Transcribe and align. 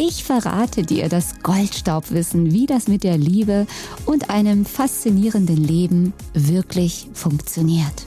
Ich 0.00 0.22
verrate 0.22 0.84
dir 0.84 1.08
das 1.08 1.40
Goldstaubwissen, 1.42 2.52
wie 2.52 2.66
das 2.66 2.86
mit 2.86 3.02
der 3.02 3.18
Liebe 3.18 3.66
und 4.06 4.30
einem 4.30 4.64
faszinierenden 4.64 5.56
Leben 5.56 6.12
wirklich 6.34 7.08
funktioniert. 7.14 8.06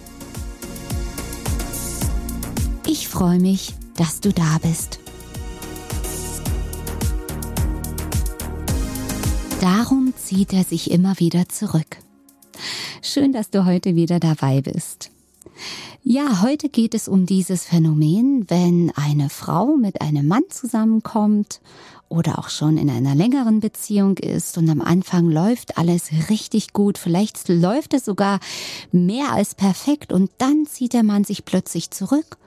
Ich 2.88 3.10
freue 3.10 3.40
mich, 3.40 3.74
dass 3.98 4.22
du 4.22 4.32
da 4.32 4.58
bist. 4.62 5.00
Darum 9.60 10.14
zieht 10.16 10.54
er 10.54 10.64
sich 10.64 10.92
immer 10.92 11.20
wieder 11.20 11.50
zurück. 11.50 11.98
Schön, 13.02 13.34
dass 13.34 13.50
du 13.50 13.66
heute 13.66 13.96
wieder 13.96 14.22
dabei 14.22 14.62
bist. 14.62 15.12
Ja, 16.04 16.42
heute 16.42 16.68
geht 16.68 16.96
es 16.96 17.08
um 17.08 17.28
dieses 17.28 17.66
Phänomen, 17.66 18.50
wenn 18.50 18.92
eine 18.96 19.30
Frau 19.30 19.78
mit 19.78 20.02
einem 20.02 20.28
Mann 20.28 20.42
zusammenkommt 20.50 21.62
oder 22.10 22.40
auch 22.40 22.50
schon 22.50 22.78
in 22.78 22.90
einer 22.90 23.14
längeren 23.14 23.60
Beziehung 23.60 24.18
ist 24.18 24.58
und 24.58 24.68
am 24.72 24.82
Anfang 24.82 25.30
läuft 25.30 25.78
alles 25.78 26.10
richtig 26.32 26.74
gut, 26.74 26.98
vielleicht 26.98 27.50
läuft 27.50 27.94
es 27.94 28.06
sogar 28.06 28.40
mehr 28.92 29.32
als 29.32 29.54
perfekt 29.54 30.12
und 30.12 30.32
dann 30.40 30.66
zieht 30.66 30.94
der 30.94 31.04
Mann 31.04 31.24
sich 31.24 31.46
plötzlich 31.46 31.92
zurück 31.92 32.38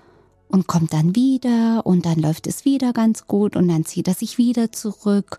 und 0.49 0.67
kommt 0.67 0.93
dann 0.93 1.15
wieder 1.15 1.87
und 1.87 2.07
dann 2.07 2.19
läuft 2.19 2.49
es 2.49 2.65
wieder 2.65 2.93
ganz 2.93 3.29
gut 3.29 3.55
und 3.55 3.69
dann 3.69 3.85
zieht 3.85 4.09
er 4.09 4.15
sich 4.15 4.37
wieder 4.37 4.73
zurück. 4.73 5.39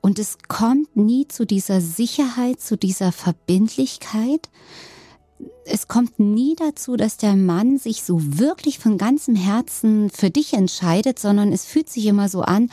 Und 0.00 0.18
es 0.18 0.38
kommt 0.48 0.96
nie 0.96 1.28
zu 1.28 1.46
dieser 1.46 1.80
Sicherheit, 1.80 2.60
zu 2.60 2.76
dieser 2.76 3.12
Verbindlichkeit, 3.12 4.50
es 5.64 5.88
kommt 5.88 6.18
nie 6.18 6.56
dazu, 6.56 6.96
dass 6.96 7.16
der 7.16 7.36
Mann 7.36 7.78
sich 7.78 8.02
so 8.02 8.18
wirklich 8.20 8.78
von 8.78 8.98
ganzem 8.98 9.36
Herzen 9.36 10.10
für 10.10 10.30
dich 10.30 10.54
entscheidet, 10.54 11.18
sondern 11.18 11.52
es 11.52 11.64
fühlt 11.64 11.88
sich 11.88 12.06
immer 12.06 12.28
so 12.28 12.42
an, 12.42 12.70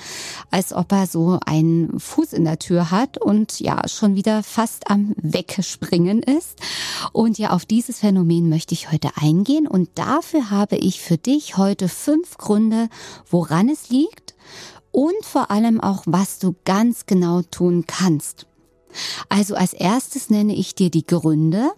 als 0.49 0.73
ob 0.73 0.91
er 0.91 1.07
so 1.07 1.39
einen 1.45 1.99
Fuß 1.99 2.33
in 2.33 2.45
der 2.45 2.59
Tür 2.59 2.91
hat 2.91 3.17
und 3.17 3.59
ja, 3.59 3.87
schon 3.87 4.15
wieder 4.15 4.43
fast 4.43 4.89
am 4.89 5.13
Wegspringen 5.17 6.23
ist. 6.23 6.59
Und 7.13 7.37
ja, 7.37 7.51
auf 7.51 7.65
dieses 7.65 7.99
Phänomen 7.99 8.49
möchte 8.49 8.73
ich 8.73 8.91
heute 8.91 9.09
eingehen 9.15 9.67
und 9.67 9.89
dafür 9.95 10.49
habe 10.49 10.75
ich 10.75 11.01
für 11.01 11.17
dich 11.17 11.57
heute 11.57 11.89
fünf 11.89 12.37
Gründe, 12.37 12.89
woran 13.29 13.69
es 13.69 13.89
liegt 13.89 14.35
und 14.91 15.23
vor 15.23 15.51
allem 15.51 15.79
auch, 15.79 16.03
was 16.05 16.39
du 16.39 16.55
ganz 16.65 17.05
genau 17.05 17.41
tun 17.43 17.85
kannst. 17.85 18.47
Also 19.29 19.55
als 19.55 19.73
erstes 19.73 20.29
nenne 20.29 20.55
ich 20.55 20.73
dir 20.73 20.89
die 20.89 21.05
Gründe 21.05 21.71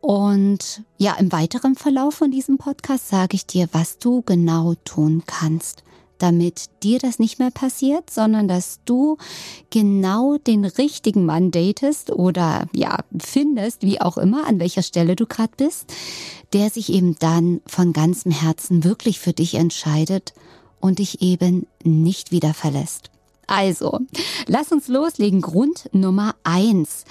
und 0.00 0.82
ja, 0.98 1.14
im 1.14 1.32
weiteren 1.32 1.76
Verlauf 1.76 2.14
von 2.14 2.30
diesem 2.30 2.58
Podcast 2.58 3.08
sage 3.08 3.36
ich 3.36 3.46
dir, 3.46 3.68
was 3.72 3.98
du 3.98 4.20
genau 4.20 4.74
tun 4.84 5.22
kannst, 5.26 5.82
damit 6.18 6.66
dir 6.82 6.98
das 6.98 7.18
nicht 7.18 7.38
mehr 7.38 7.50
passiert, 7.50 8.10
sondern 8.10 8.46
dass 8.46 8.80
du 8.84 9.16
genau 9.70 10.36
den 10.36 10.66
richtigen 10.66 11.24
Mann 11.24 11.50
datest 11.50 12.10
oder 12.10 12.66
ja, 12.74 12.98
findest, 13.18 13.82
wie 13.82 14.00
auch 14.00 14.18
immer, 14.18 14.46
an 14.46 14.60
welcher 14.60 14.82
Stelle 14.82 15.16
du 15.16 15.26
gerade 15.26 15.52
bist, 15.56 15.92
der 16.52 16.68
sich 16.68 16.92
eben 16.92 17.16
dann 17.18 17.62
von 17.66 17.92
ganzem 17.92 18.30
Herzen 18.30 18.84
wirklich 18.84 19.18
für 19.20 19.32
dich 19.32 19.54
entscheidet 19.54 20.34
und 20.80 20.98
dich 20.98 21.22
eben 21.22 21.66
nicht 21.82 22.30
wieder 22.30 22.52
verlässt. 22.52 23.10
Also, 23.46 24.00
lass 24.46 24.72
uns 24.72 24.88
loslegen. 24.88 25.40
Grund 25.40 25.88
Nummer 25.92 26.34
eins. 26.44 27.04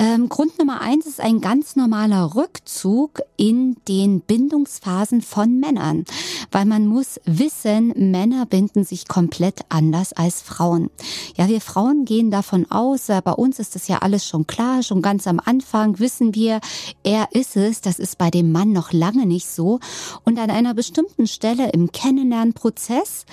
Ähm, 0.00 0.28
Grund 0.28 0.56
Nummer 0.60 0.80
eins 0.80 1.06
ist 1.06 1.20
ein 1.20 1.40
ganz 1.40 1.74
normaler 1.74 2.36
Rückzug 2.36 3.20
in 3.36 3.76
den 3.88 4.20
Bindungsphasen 4.20 5.22
von 5.22 5.58
Männern, 5.58 6.04
weil 6.52 6.66
man 6.66 6.86
muss 6.86 7.20
wissen, 7.24 7.92
Männer 7.96 8.46
binden 8.46 8.84
sich 8.84 9.08
komplett 9.08 9.62
anders 9.70 10.12
als 10.12 10.40
Frauen. 10.40 10.88
Ja, 11.36 11.48
wir 11.48 11.60
Frauen 11.60 12.04
gehen 12.04 12.30
davon 12.30 12.70
aus, 12.70 13.08
bei 13.08 13.32
uns 13.32 13.58
ist 13.58 13.74
das 13.74 13.88
ja 13.88 13.98
alles 13.98 14.24
schon 14.24 14.46
klar, 14.46 14.84
schon 14.84 15.02
ganz 15.02 15.26
am 15.26 15.40
Anfang 15.44 15.98
wissen 15.98 16.32
wir, 16.32 16.60
er 17.02 17.30
ist 17.32 17.56
es, 17.56 17.80
das 17.80 17.98
ist 17.98 18.18
bei 18.18 18.30
dem 18.30 18.52
Mann 18.52 18.70
noch 18.70 18.92
lange 18.92 19.26
nicht 19.26 19.48
so. 19.48 19.80
Und 20.24 20.38
an 20.38 20.50
einer 20.50 20.74
bestimmten 20.74 21.26
Stelle 21.26 21.70
im 21.70 21.90
Kennenlernprozess 21.90 23.26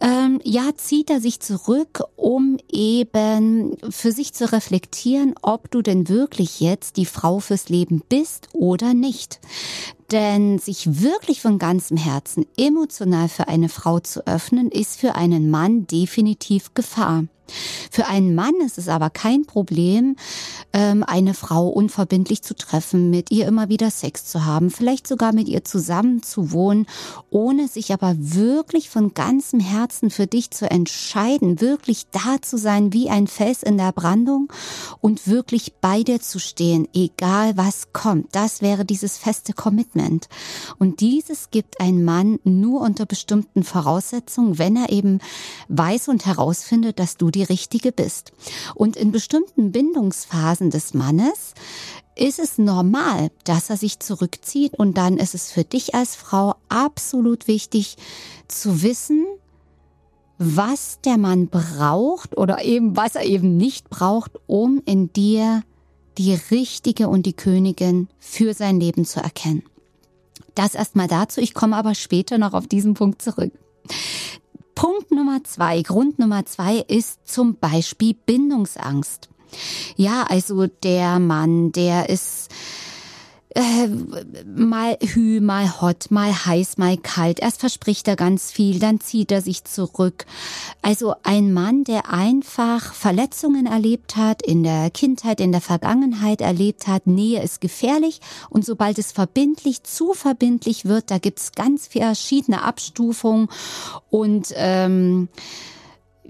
ähm, 0.00 0.40
ja, 0.44 0.70
zieht 0.76 1.10
er 1.10 1.20
sich 1.20 1.40
zurück, 1.40 2.02
um 2.16 2.56
eben 2.72 3.76
für 3.90 4.12
sich 4.12 4.32
zu 4.32 4.50
reflektieren, 4.50 5.34
ob 5.42 5.70
du 5.70 5.82
denn 5.82 5.99
wirklich 6.08 6.60
jetzt 6.60 6.96
die 6.96 7.06
Frau 7.06 7.40
fürs 7.40 7.68
Leben 7.68 8.02
bist 8.08 8.48
oder 8.52 8.94
nicht. 8.94 9.40
Denn 10.10 10.58
sich 10.58 11.02
wirklich 11.02 11.40
von 11.40 11.58
ganzem 11.58 11.96
Herzen 11.96 12.46
emotional 12.56 13.28
für 13.28 13.48
eine 13.48 13.68
Frau 13.68 14.00
zu 14.00 14.26
öffnen, 14.26 14.70
ist 14.70 14.98
für 14.98 15.14
einen 15.14 15.50
Mann 15.50 15.86
definitiv 15.86 16.74
Gefahr. 16.74 17.24
Für 17.90 18.06
einen 18.06 18.34
Mann 18.34 18.54
ist 18.64 18.78
es 18.78 18.88
aber 18.88 19.10
kein 19.10 19.46
Problem, 19.46 20.16
ähm, 20.72 21.04
eine 21.04 21.34
Frau 21.34 21.68
unverbindlich 21.68 22.42
zu 22.42 22.54
treffen, 22.54 23.10
mit 23.10 23.30
ihr 23.30 23.46
immer 23.46 23.68
wieder 23.68 23.90
Sex 23.90 24.24
zu 24.26 24.44
haben, 24.44 24.70
vielleicht 24.70 25.06
sogar 25.06 25.32
mit 25.32 25.48
ihr 25.48 25.64
zusammen 25.64 26.22
zu 26.22 26.52
wohnen, 26.52 26.86
ohne 27.30 27.68
sich 27.68 27.92
aber 27.92 28.14
wirklich 28.16 28.90
von 28.90 29.14
ganzem 29.14 29.60
Herzen 29.60 30.10
für 30.10 30.26
dich 30.26 30.50
zu 30.50 30.70
entscheiden, 30.70 31.60
wirklich 31.60 32.06
da 32.10 32.40
zu 32.40 32.56
sein 32.58 32.92
wie 32.92 33.10
ein 33.10 33.26
Fels 33.26 33.62
in 33.62 33.78
der 33.78 33.92
Brandung 33.92 34.52
und 35.00 35.26
wirklich 35.26 35.74
bei 35.80 36.02
dir 36.02 36.20
zu 36.20 36.38
stehen, 36.38 36.88
egal 36.94 37.56
was 37.56 37.92
kommt. 37.92 38.28
Das 38.32 38.62
wäre 38.62 38.84
dieses 38.84 39.18
feste 39.18 39.52
Commitment. 39.52 40.28
Und 40.78 41.00
dieses 41.00 41.50
gibt 41.50 41.80
ein 41.80 42.04
Mann 42.04 42.38
nur 42.44 42.80
unter 42.80 43.06
bestimmten 43.06 43.64
Voraussetzungen, 43.64 44.58
wenn 44.58 44.76
er 44.76 44.90
eben 44.90 45.20
weiß 45.68 46.08
und 46.08 46.26
herausfindet, 46.26 46.98
dass 46.98 47.16
du 47.16 47.30
die 47.30 47.39
die 47.40 47.44
richtige 47.44 47.90
bist. 47.90 48.32
Und 48.74 48.96
in 48.96 49.12
bestimmten 49.12 49.72
Bindungsphasen 49.72 50.70
des 50.70 50.92
Mannes 50.92 51.54
ist 52.14 52.38
es 52.38 52.58
normal, 52.58 53.30
dass 53.44 53.70
er 53.70 53.78
sich 53.78 53.98
zurückzieht 53.98 54.74
und 54.74 54.98
dann 54.98 55.16
ist 55.16 55.34
es 55.34 55.50
für 55.50 55.64
dich 55.64 55.94
als 55.94 56.16
Frau 56.16 56.54
absolut 56.68 57.48
wichtig 57.48 57.96
zu 58.46 58.82
wissen, 58.82 59.24
was 60.36 60.98
der 61.04 61.16
Mann 61.16 61.48
braucht 61.48 62.36
oder 62.36 62.62
eben 62.62 62.96
was 62.96 63.14
er 63.14 63.24
eben 63.24 63.56
nicht 63.56 63.88
braucht, 63.88 64.32
um 64.46 64.82
in 64.84 65.12
dir 65.12 65.62
die 66.18 66.34
richtige 66.50 67.08
und 67.08 67.24
die 67.24 67.32
Königin 67.32 68.08
für 68.18 68.52
sein 68.52 68.80
Leben 68.80 69.06
zu 69.06 69.20
erkennen. 69.20 69.62
Das 70.54 70.74
erstmal 70.74 71.08
dazu, 71.08 71.40
ich 71.40 71.54
komme 71.54 71.76
aber 71.76 71.94
später 71.94 72.36
noch 72.36 72.52
auf 72.52 72.66
diesen 72.66 72.94
Punkt 72.94 73.22
zurück. 73.22 73.52
Punkt 74.80 75.10
Nummer 75.10 75.44
zwei, 75.44 75.82
Grund 75.82 76.18
Nummer 76.18 76.46
zwei 76.46 76.76
ist 76.76 77.28
zum 77.28 77.56
Beispiel 77.56 78.14
Bindungsangst. 78.14 79.28
Ja, 79.96 80.24
also 80.26 80.68
der 80.68 81.18
Mann, 81.18 81.70
der 81.72 82.08
ist 82.08 82.48
äh, 83.54 83.88
mal 84.44 84.96
hü, 85.00 85.40
mal 85.40 85.80
hot, 85.80 86.10
mal 86.10 86.32
heiß, 86.32 86.78
mal 86.78 86.96
kalt. 86.96 87.40
Erst 87.40 87.60
verspricht 87.60 88.06
er 88.06 88.16
ganz 88.16 88.52
viel, 88.52 88.78
dann 88.78 89.00
zieht 89.00 89.32
er 89.32 89.42
sich 89.42 89.64
zurück. 89.64 90.26
Also 90.82 91.14
ein 91.24 91.52
Mann, 91.52 91.84
der 91.84 92.12
einfach 92.12 92.94
Verletzungen 92.94 93.66
erlebt 93.66 94.16
hat, 94.16 94.42
in 94.42 94.62
der 94.62 94.90
Kindheit, 94.90 95.40
in 95.40 95.52
der 95.52 95.60
Vergangenheit 95.60 96.40
erlebt 96.40 96.86
hat, 96.86 97.06
Nähe 97.06 97.42
ist 97.42 97.60
gefährlich 97.60 98.20
und 98.50 98.64
sobald 98.64 98.98
es 98.98 99.10
verbindlich, 99.10 99.82
zu 99.82 100.12
verbindlich 100.14 100.84
wird, 100.84 101.10
da 101.10 101.18
gibt's 101.18 101.52
ganz 101.52 101.88
verschiedene 101.88 102.62
Abstufungen 102.62 103.48
und 104.10 104.54
ähm, 104.54 105.28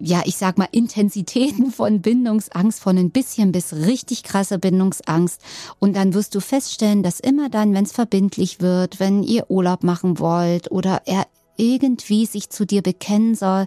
ja, 0.01 0.23
ich 0.25 0.37
sag 0.37 0.57
mal, 0.57 0.69
Intensitäten 0.73 1.71
von 1.71 2.01
Bindungsangst, 2.01 2.81
von 2.81 2.97
ein 2.97 3.11
bisschen 3.11 3.53
bis 3.53 3.73
richtig 3.73 4.23
krasser 4.23 4.59
Bindungsangst. 4.59 5.41
Und 5.79 5.95
dann 5.95 6.15
wirst 6.15 6.35
du 6.35 6.41
feststellen, 6.41 7.03
dass 7.03 7.21
immer 7.21 7.51
dann, 7.51 7.75
wenn 7.75 7.85
es 7.85 7.93
verbindlich 7.93 8.61
wird, 8.61 8.99
wenn 8.99 9.23
ihr 9.23 9.51
Urlaub 9.51 9.85
machen 9.85 10.19
wollt 10.19 10.71
oder 10.73 11.03
er 11.05 11.27
irgendwie 11.57 12.25
sich 12.25 12.49
zu 12.49 12.65
dir 12.65 12.83
bekennen 12.83 13.35
soll, 13.35 13.67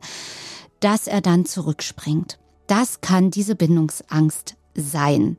dass 0.80 1.08
er 1.08 1.22
dann 1.22 1.46
zurückspringt. 1.46 2.40
Das 2.66 3.02
kann 3.02 3.30
diese 3.30 3.56
Bindungsangst 3.56 4.56
sein. 4.74 5.38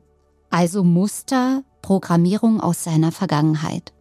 Also 0.49 0.83
Muster, 0.83 1.63
Programmierung 1.81 2.61
aus 2.61 2.83
seiner 2.83 3.11
Vergangenheit. 3.11 3.91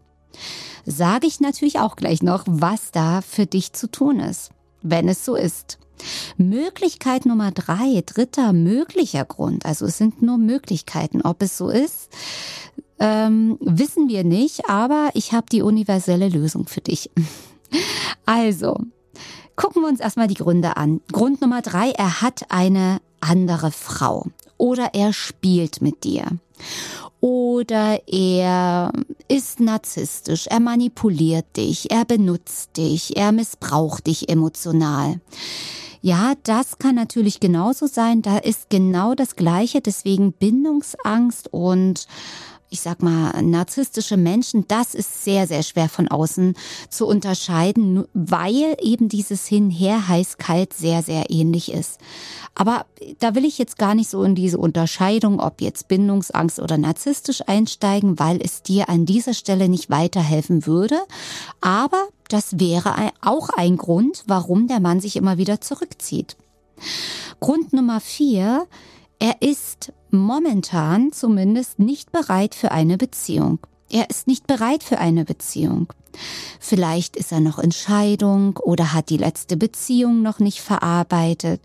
Sage 0.87 1.27
ich 1.27 1.41
natürlich 1.41 1.81
auch 1.81 1.97
gleich 1.97 2.23
noch, 2.23 2.45
was 2.47 2.93
da 2.93 3.21
für 3.21 3.47
dich 3.47 3.73
zu 3.73 3.91
tun 3.91 4.21
ist. 4.21 4.51
wenn 4.87 5.09
es 5.09 5.25
so 5.25 5.35
ist. 5.35 5.79
Möglichkeit 6.37 7.27
Nummer 7.27 7.51
drei, 7.51 8.03
dritter 8.05 8.53
möglicher 8.53 9.25
Grund, 9.25 9.67
also 9.67 9.87
es 9.87 9.99
sind 9.99 10.23
nur 10.23 10.39
Möglichkeiten, 10.39 11.23
ob 11.23 11.43
es 11.43 11.57
so 11.57 11.69
ist, 11.69 12.11
ähm, 12.99 13.59
wissen 13.61 14.09
wir 14.09 14.25
nicht, 14.25 14.69
aber 14.69 15.11
ich 15.15 15.33
habe 15.33 15.47
die 15.51 15.63
universelle 15.63 16.29
Lösung 16.29 16.67
für 16.67 16.81
dich. 16.81 17.11
Also, 18.27 18.79
gucken 19.57 19.83
wir 19.83 19.89
uns 19.89 19.99
erstmal 19.99 20.29
die 20.29 20.35
Gründe 20.35 20.77
an. 20.77 21.01
Grund 21.11 21.41
Nummer 21.41 21.61
drei, 21.61 21.91
er 21.91 22.23
hat 22.23 22.45
eine 22.49 23.01
andere 23.21 23.73
Frau 23.73 24.29
oder 24.57 24.95
er 24.95 25.13
spielt 25.13 25.83
mit 25.83 26.05
dir 26.05 26.25
oder 27.25 28.01
er 28.07 28.93
ist 29.29 29.59
narzisstisch, 29.59 30.47
er 30.47 30.61
manipuliert 30.61 31.57
dich, 31.57 31.91
er 31.91 32.05
benutzt 32.05 32.77
dich, 32.77 33.17
er 33.17 33.33
missbraucht 33.33 34.07
dich 34.07 34.29
emotional. 34.29 35.21
Ja, 36.05 36.35
das 36.43 36.77
kann 36.77 36.97
natürlich 36.97 37.41
genauso 37.41 37.87
sein. 37.87 38.21
Da 38.21 38.37
ist 38.37 38.69
genau 38.69 39.15
das 39.15 39.37
Gleiche. 39.37 39.81
Deswegen 39.81 40.35
Bindungsangst 40.35 41.51
und 41.51 42.07
ich 42.75 42.81
sag 42.81 43.05
mal, 43.05 43.41
narzisstische 43.41 44.17
Menschen, 44.17 44.67
das 44.67 44.97
ist 44.97 45.23
sehr, 45.23 45.47
sehr 45.47 45.63
schwer 45.63 45.89
von 45.89 46.09
außen 46.09 46.55
zu 46.91 47.07
unterscheiden, 47.07 48.05
weil 48.15 48.77
eben 48.83 49.09
dieses 49.09 49.47
Hinher 49.47 50.09
heiß-kalt 50.09 50.73
sehr, 50.75 51.05
sehr 51.05 51.31
ähnlich 51.31 51.71
ist. 51.71 52.01
Aber 52.57 52.87
da 53.21 53.37
will 53.37 53.45
ich 53.45 53.59
jetzt 53.59 53.79
gar 53.79 53.95
nicht 53.95 54.11
so 54.11 54.25
in 54.25 54.35
diese 54.35 54.59
Unterscheidung, 54.59 55.39
ob 55.39 55.61
jetzt 55.61 55.87
Bindungsangst 55.87 56.59
oder 56.59 56.77
narzisstisch 56.77 57.43
einsteigen, 57.47 58.19
weil 58.19 58.41
es 58.43 58.65
dir 58.65 58.89
an 58.89 59.07
dieser 59.07 59.35
Stelle 59.35 59.69
nicht 59.69 59.89
weiterhelfen 59.89 60.67
würde. 60.67 60.99
Aber 61.61 62.09
das 62.29 62.59
wäre 62.59 63.13
auch 63.23 63.51
ein 63.51 63.77
Grund, 63.77 64.25
warum 64.27 64.67
der 64.67 64.81
Mann 64.81 64.99
sich 64.99 65.15
immer 65.15 65.39
wieder 65.39 65.61
zurückzieht. 65.61 66.37
Grund 67.39 67.73
Nummer 67.73 68.01
vier, 68.01 68.67
er 69.21 69.41
ist 69.41 69.93
momentan 70.15 71.13
zumindest 71.13 71.79
nicht 71.79 72.13
bereit 72.13 72.55
für 72.55 72.73
eine 72.73 72.97
Beziehung. 72.97 73.59
Er 73.91 74.09
ist 74.11 74.27
nicht 74.27 74.47
bereit 74.47 74.83
für 74.83 74.99
eine 74.99 75.25
Beziehung. 75.25 75.93
Vielleicht 76.61 77.17
ist 77.17 77.33
er 77.33 77.41
noch 77.41 77.59
in 77.59 77.73
Scheidung 77.73 78.57
oder 78.57 78.93
hat 78.93 79.11
die 79.11 79.17
letzte 79.17 79.57
Beziehung 79.57 80.23
noch 80.23 80.39
nicht 80.39 80.61
verarbeitet. 80.61 81.61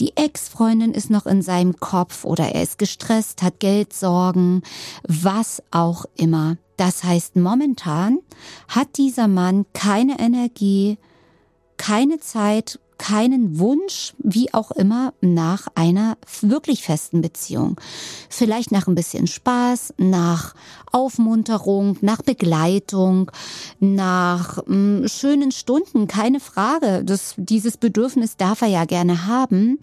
Die 0.00 0.16
Ex-Freundin 0.16 0.92
ist 0.92 1.10
noch 1.10 1.26
in 1.26 1.42
seinem 1.42 1.78
Kopf 1.78 2.24
oder 2.24 2.54
er 2.54 2.62
ist 2.62 2.78
gestresst, 2.78 3.42
hat 3.42 3.60
Geldsorgen, 3.60 4.62
was 5.06 5.62
auch 5.70 6.04
immer. 6.16 6.56
Das 6.76 7.04
heißt, 7.04 7.36
momentan 7.36 8.18
hat 8.68 8.96
dieser 8.96 9.28
Mann 9.28 9.66
keine 9.72 10.18
Energie, 10.18 10.98
keine 11.76 12.18
Zeit, 12.18 12.80
keinen 13.02 13.58
Wunsch, 13.58 14.14
wie 14.18 14.54
auch 14.54 14.70
immer, 14.70 15.12
nach 15.20 15.66
einer 15.74 16.16
wirklich 16.40 16.84
festen 16.84 17.20
Beziehung. 17.20 17.80
Vielleicht 18.28 18.70
nach 18.70 18.86
ein 18.86 18.94
bisschen 18.94 19.26
Spaß, 19.26 19.94
nach 19.98 20.54
Aufmunterung, 20.92 21.98
nach 22.00 22.22
Begleitung, 22.22 23.32
nach 23.80 24.58
mh, 24.58 25.00
hm, 25.00 25.08
schönen 25.08 25.50
Stunden, 25.50 26.06
keine 26.06 26.38
Frage. 26.38 27.02
Das, 27.04 27.34
dieses 27.36 27.76
Bedürfnis 27.76 28.36
darf 28.36 28.62
er 28.62 28.68
ja 28.68 28.84
gerne 28.84 29.26
haben. 29.26 29.80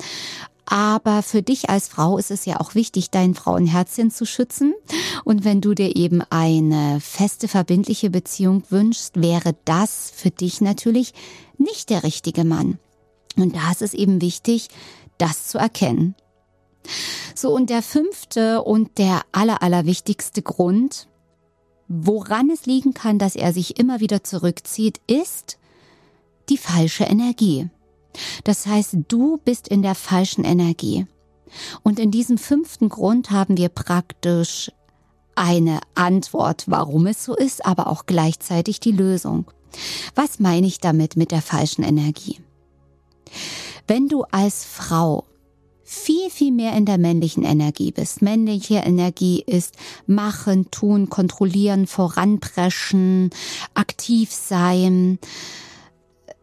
Aber 0.66 1.22
für 1.22 1.42
dich 1.42 1.70
als 1.70 1.90
Frau 1.90 2.18
ist 2.18 2.32
es 2.32 2.46
ja 2.46 2.62
auch 2.62 2.74
wichtig, 2.74 3.10
dein 3.10 3.36
Frauenherzchen 3.36 4.12
zu 4.12 4.26
schützen. 4.26 4.74
Und 5.26 5.44
wenn 5.44 5.60
du 5.60 5.74
dir 5.74 5.98
eben 5.98 6.22
eine 6.30 7.02
feste, 7.02 7.50
verbindliche 7.50 8.10
Beziehung 8.10 8.64
wünschst, 8.70 9.22
wäre 9.22 9.56
das 9.66 10.10
für 10.16 10.32
dich 10.32 10.62
natürlich 10.62 11.14
nicht 11.58 11.90
der 11.90 12.04
richtige 12.04 12.46
Mann. 12.46 12.80
Und 13.42 13.56
da 13.56 13.72
ist 13.72 13.82
es 13.82 13.94
eben 13.94 14.22
wichtig, 14.22 14.70
das 15.18 15.48
zu 15.48 15.58
erkennen. 15.58 16.16
So, 17.36 17.54
und 17.54 17.70
der 17.70 17.82
fünfte 17.82 18.64
und 18.64 18.98
der 18.98 19.22
aller, 19.32 19.62
allerwichtigste 19.62 20.42
Grund, 20.42 21.08
woran 21.88 22.50
es 22.50 22.66
liegen 22.66 22.94
kann, 22.94 23.20
dass 23.20 23.36
er 23.36 23.54
sich 23.54 23.80
immer 23.80 24.00
wieder 24.00 24.24
zurückzieht, 24.24 25.02
ist 25.08 25.58
die 26.50 26.58
falsche 26.58 27.04
Energie. 27.04 27.70
Das 28.44 28.66
heißt, 28.66 28.98
du 29.08 29.38
bist 29.44 29.68
in 29.68 29.82
der 29.82 29.96
falschen 29.96 30.44
Energie. 30.44 31.06
Und 31.84 32.00
in 32.00 32.12
diesem 32.12 32.38
fünften 32.38 32.90
Grund 32.90 33.32
haben 33.32 33.58
wir 33.58 33.70
praktisch 33.70 34.72
eine 35.36 35.80
Antwort, 35.96 36.66
warum 36.68 37.08
es 37.08 37.24
so 37.24 37.36
ist, 37.36 37.66
aber 37.66 37.88
auch 37.88 38.06
gleichzeitig 38.06 38.80
die 38.80 38.92
Lösung. 38.92 39.46
Was 40.16 40.40
meine 40.40 40.68
ich 40.68 40.80
damit 40.80 41.16
mit 41.16 41.32
der 41.32 41.42
falschen 41.42 41.84
Energie? 41.84 42.40
Wenn 43.88 44.08
du 44.08 44.24
als 44.24 44.66
Frau 44.66 45.26
viel, 45.92 46.30
viel 46.30 46.52
mehr 46.52 46.74
in 46.74 46.86
der 46.86 47.00
männlichen 47.00 47.44
Energie 47.44 47.92
bist. 47.92 48.22
Männliche 48.22 48.76
Energie 48.76 49.44
ist 49.44 49.74
machen, 50.06 50.70
tun, 50.70 51.10
kontrollieren, 51.10 51.88
voranpreschen, 51.88 53.32
aktiv 53.74 54.32
sein. 54.32 55.18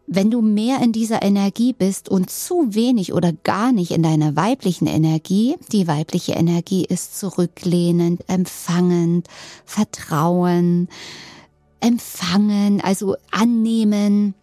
Wenn 0.05 0.31
du 0.31 0.41
mehr 0.41 0.81
in 0.81 0.91
dieser 0.91 1.21
Energie 1.21 1.71
bist 1.71 2.09
und 2.09 2.29
zu 2.29 2.75
wenig 2.75 3.13
oder 3.13 3.31
gar 3.31 3.71
nicht 3.71 3.91
in 3.91 4.03
deiner 4.03 4.35
weiblichen 4.35 4.85
Energie, 4.85 5.55
die 5.71 5.87
weibliche 5.87 6.33
Energie 6.33 6.83
ist 6.83 7.17
zurücklehnend, 7.17 8.25
empfangend, 8.27 9.29
vertrauen, 9.63 10.89
empfangen, 11.79 12.81
also 12.81 13.15
annehmen, 13.31 14.33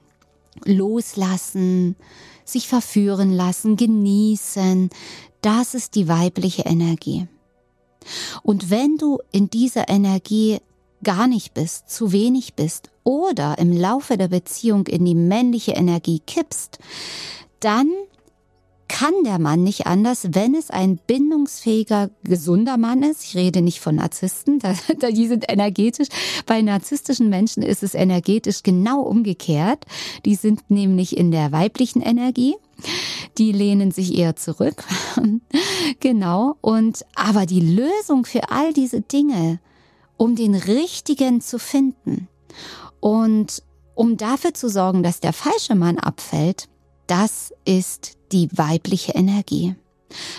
loslassen, 0.64 1.96
sich 2.44 2.68
verführen 2.68 3.32
lassen, 3.32 3.76
genießen. 3.76 4.90
Das 5.40 5.74
ist 5.74 5.94
die 5.94 6.08
weibliche 6.08 6.62
Energie. 6.62 7.26
Und 8.42 8.70
wenn 8.70 8.96
du 8.96 9.18
in 9.32 9.48
dieser 9.48 9.88
Energie 9.88 10.58
gar 11.02 11.26
nicht 11.26 11.54
bist, 11.54 11.90
zu 11.90 12.12
wenig 12.12 12.54
bist 12.54 12.90
oder 13.02 13.58
im 13.58 13.72
Laufe 13.72 14.16
der 14.16 14.28
Beziehung 14.28 14.86
in 14.86 15.04
die 15.04 15.14
männliche 15.14 15.72
Energie 15.72 16.20
kippst, 16.26 16.78
dann 17.60 17.90
kann 18.94 19.24
der 19.24 19.40
Mann 19.40 19.64
nicht 19.64 19.88
anders, 19.88 20.28
wenn 20.34 20.54
es 20.54 20.70
ein 20.70 20.98
bindungsfähiger, 20.98 22.10
gesunder 22.22 22.76
Mann 22.76 23.02
ist. 23.02 23.24
Ich 23.24 23.34
rede 23.34 23.60
nicht 23.60 23.80
von 23.80 23.96
Narzissten, 23.96 24.58
da, 24.60 24.72
da, 25.00 25.10
die 25.10 25.26
sind 25.26 25.46
energetisch. 25.48 26.06
Bei 26.46 26.62
narzisstischen 26.62 27.28
Menschen 27.28 27.64
ist 27.64 27.82
es 27.82 27.94
energetisch 27.94 28.62
genau 28.62 29.00
umgekehrt. 29.00 29.84
Die 30.24 30.36
sind 30.36 30.70
nämlich 30.70 31.16
in 31.16 31.32
der 31.32 31.50
weiblichen 31.50 32.02
Energie. 32.02 32.54
Die 33.36 33.50
lehnen 33.50 33.90
sich 33.90 34.16
eher 34.16 34.36
zurück. 34.36 34.84
genau. 35.98 36.54
Und, 36.60 37.04
aber 37.16 37.46
die 37.46 37.74
Lösung 37.74 38.24
für 38.24 38.52
all 38.52 38.72
diese 38.72 39.00
Dinge, 39.00 39.58
um 40.16 40.36
den 40.36 40.54
richtigen 40.54 41.40
zu 41.40 41.58
finden 41.58 42.28
und 43.00 43.60
um 43.96 44.16
dafür 44.16 44.54
zu 44.54 44.68
sorgen, 44.68 45.02
dass 45.02 45.18
der 45.18 45.32
falsche 45.32 45.74
Mann 45.74 45.98
abfällt, 45.98 46.68
das 47.06 47.52
ist 47.64 48.16
die 48.32 48.48
weibliche 48.52 49.12
Energie. 49.12 49.74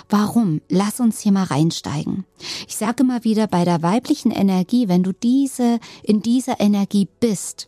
Warum? 0.09 0.61
Lass 0.69 0.99
uns 0.99 1.19
hier 1.19 1.31
mal 1.31 1.43
reinsteigen. 1.43 2.25
Ich 2.67 2.77
sage 2.77 3.03
immer 3.03 3.23
wieder, 3.23 3.47
bei 3.47 3.65
der 3.65 3.81
weiblichen 3.81 4.31
Energie, 4.31 4.87
wenn 4.87 5.03
du 5.03 5.11
diese, 5.11 5.79
in 6.03 6.21
dieser 6.21 6.59
Energie 6.59 7.07
bist, 7.19 7.67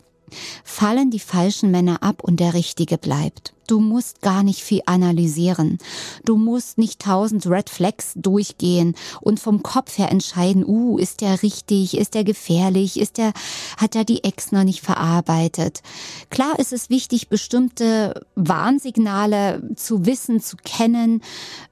fallen 0.64 1.12
die 1.12 1.20
falschen 1.20 1.72
Männer 1.72 2.04
ab 2.04 2.24
und 2.24 2.40
der 2.40 2.54
richtige 2.54 2.98
bleibt. 2.98 3.54
Du 3.68 3.82
musst 3.82 4.22
gar 4.22 4.44
nicht 4.44 4.64
viel 4.64 4.82
analysieren. 4.86 5.78
Du 6.24 6.38
musst 6.38 6.78
nicht 6.78 7.02
tausend 7.02 7.46
Red 7.48 7.70
Flags 7.70 8.14
durchgehen 8.16 8.96
und 9.22 9.40
vom 9.40 9.62
Kopf 9.62 9.98
her 9.98 10.10
entscheiden, 10.10 10.64
uh, 10.66 10.98
ist 10.98 11.22
der 11.22 11.44
richtig, 11.44 11.98
ist 11.98 12.14
der 12.14 12.24
gefährlich, 12.24 13.00
ist 13.00 13.18
der, 13.18 13.34
hat 13.78 13.96
er 13.96 14.06
die 14.06 14.24
Ex 14.24 14.52
noch 14.52 14.64
nicht 14.64 14.82
verarbeitet. 14.82 15.82
Klar 16.30 16.58
ist 16.60 16.72
es 16.72 16.90
wichtig, 16.90 17.28
bestimmte 17.28 18.26
Warnsignale 18.36 19.62
zu 19.76 20.06
wissen, 20.06 20.40
zu 20.40 20.56
kennen, 20.64 21.22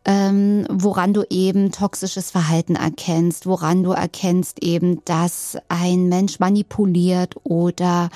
ähm, 0.04 0.66
woran 0.70 1.14
du 1.14 1.24
eben 1.30 1.72
toxisches 1.72 2.30
Verhalten 2.30 2.76
erkennst, 2.76 3.46
woran 3.46 3.84
du 3.84 3.92
erkennst 3.92 4.62
eben, 4.62 5.02
dass 5.06 5.58
ein 5.70 6.10
Mensch 6.10 6.40
manipuliert 6.40 7.36
oder 7.44 8.10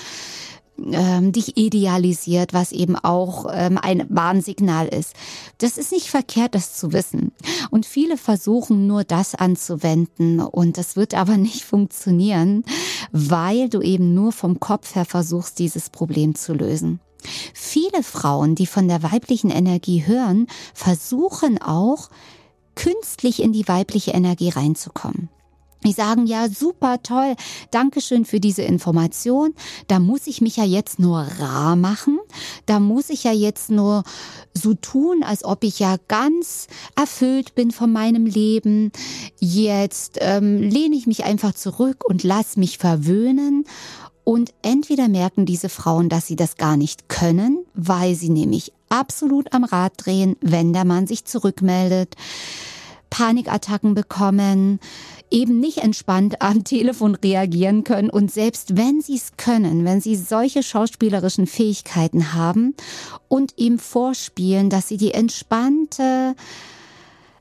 ähm, 0.92 1.32
dich 1.32 1.58
idealisiert, 1.58 2.54
was 2.54 2.72
eben 2.72 2.96
auch 2.96 3.48
ähm, 3.52 3.78
ein 3.78 4.06
Warnsignal 4.10 4.88
ist. 4.88 5.14
Das 5.58 5.78
ist 5.78 5.92
nicht 5.92 6.08
verkehrt, 6.08 6.56
das 6.56 6.76
zu 6.78 6.94
wissen. 6.94 7.32
Und 7.70 7.86
viele 7.86 8.18
versuchen 8.18 8.88
nur 8.88 9.04
das 9.04 9.36
anzuwenden 9.36 10.40
und 10.40 10.78
das 10.78 10.96
wird 10.96 11.14
aber 11.14 11.38
nicht 11.38 11.64
funktionieren, 11.64 12.64
weil 13.12 13.70
du 13.70 13.82
eben 13.82 14.14
nur 14.14 14.32
vom 14.32 14.60
Kopf 14.60 14.96
her 14.96 15.06
versuchst, 15.06 15.60
dieses 15.60 15.90
Problem 15.90 16.36
zu 16.36 16.54
lösen. 16.54 17.00
Viele 17.54 18.04
Frauen, 18.04 18.56
die 18.56 18.68
von 18.68 18.88
der 18.88 19.04
weiblichen 19.04 19.50
Energie 19.50 20.06
hören, 20.06 20.48
versuchen 20.74 21.62
auch 21.62 22.10
künstlich 22.76 23.42
in 23.42 23.52
die 23.52 23.68
weibliche 23.68 24.12
Energie 24.12 24.50
reinzukommen. 24.50 25.30
Die 25.86 25.94
sagen 25.94 26.26
ja, 26.26 26.50
super 26.50 27.02
toll, 27.04 27.36
Dankeschön 27.72 28.26
für 28.26 28.42
diese 28.42 28.64
Information. 28.64 29.54
Da 29.88 30.00
muss 30.00 30.28
ich 30.28 30.42
mich 30.42 30.58
ja 30.58 30.66
jetzt 30.66 31.00
nur 31.00 31.20
rar 31.20 31.76
machen. 31.78 32.20
Da 32.66 32.80
muss 32.80 33.10
ich 33.10 33.24
ja 33.24 33.32
jetzt 33.32 33.70
nur 33.70 34.04
so 34.54 34.74
tun, 34.74 35.24
als 35.24 35.46
ob 35.46 35.64
ich 35.64 35.80
ja 35.80 35.96
ganz 36.10 36.68
erfüllt 36.98 37.56
bin 37.56 37.72
von 37.72 37.94
meinem 37.94 38.26
Leben. 38.26 38.92
Jetzt 39.40 40.18
ähm, 40.20 40.62
lehne 40.62 40.98
ich 40.98 41.08
mich 41.08 41.24
einfach 41.24 41.54
zurück 41.54 42.04
und 42.08 42.24
lass 42.24 42.58
mich 42.58 42.78
verwöhnen. 42.78 43.64
Und 44.26 44.54
entweder 44.62 45.08
merken 45.08 45.46
diese 45.46 45.70
Frauen, 45.70 46.10
dass 46.10 46.28
sie 46.28 46.36
das 46.36 46.58
gar 46.58 46.78
nicht 46.78 47.10
können, 47.10 47.66
weil 47.74 48.16
sie 48.16 48.30
nämlich 48.30 48.74
absolut 48.90 49.54
am 49.54 49.64
Rad 49.64 49.94
drehen, 49.98 50.36
wenn 50.42 50.74
der 50.74 50.86
Mann 50.86 51.08
sich 51.08 51.26
zurückmeldet, 51.26 52.16
Panikattacken 53.10 53.96
bekommen, 53.96 54.80
eben 55.32 55.60
nicht 55.60 55.80
entspannt 55.80 56.42
am 56.42 56.64
Telefon 56.64 57.16
reagieren 57.16 57.84
können. 57.84 58.10
Und 58.10 58.32
selbst 58.32 58.78
wenn 58.78 59.02
sie 59.02 59.16
es 59.16 59.38
können, 59.38 59.86
wenn 59.86 60.02
sie 60.02 60.16
solche 60.16 60.64
schauspielerischen 60.64 61.48
Fähigkeiten 61.48 62.34
haben 62.34 62.76
und 63.28 63.54
ihm 63.58 63.80
vorspielen, 63.80 64.70
dass 64.70 64.88
sie 64.88 64.98
die 64.98 65.14
entspannte, 65.14 66.36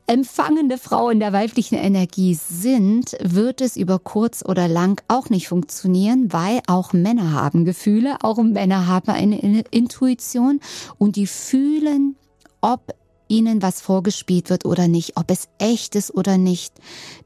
empfangende 0.09 0.79
Frau 0.79 1.11
in 1.11 1.19
der 1.19 1.33
weiblichen 1.33 1.75
Energie 1.75 2.33
sind, 2.33 3.15
wird 3.21 3.61
es 3.61 3.77
über 3.77 3.99
kurz 3.99 4.43
oder 4.43 4.67
lang 4.67 4.99
auch 5.07 5.29
nicht 5.29 5.47
funktionieren, 5.47 6.33
weil 6.33 6.61
auch 6.65 6.93
Männer 6.93 7.33
haben 7.33 7.63
Gefühle, 7.63 8.17
auch 8.23 8.41
Männer 8.41 8.87
haben 8.87 9.11
eine 9.11 9.63
Intuition 9.69 10.61
und 10.97 11.15
die 11.15 11.27
fühlen, 11.27 12.15
ob 12.59 12.95
ihnen 13.29 13.61
was 13.61 13.79
vorgespielt 13.79 14.49
wird 14.49 14.65
oder 14.65 14.89
nicht, 14.89 15.15
ob 15.15 15.31
es 15.31 15.47
echt 15.59 15.95
ist 15.95 16.13
oder 16.13 16.37
nicht. 16.37 16.73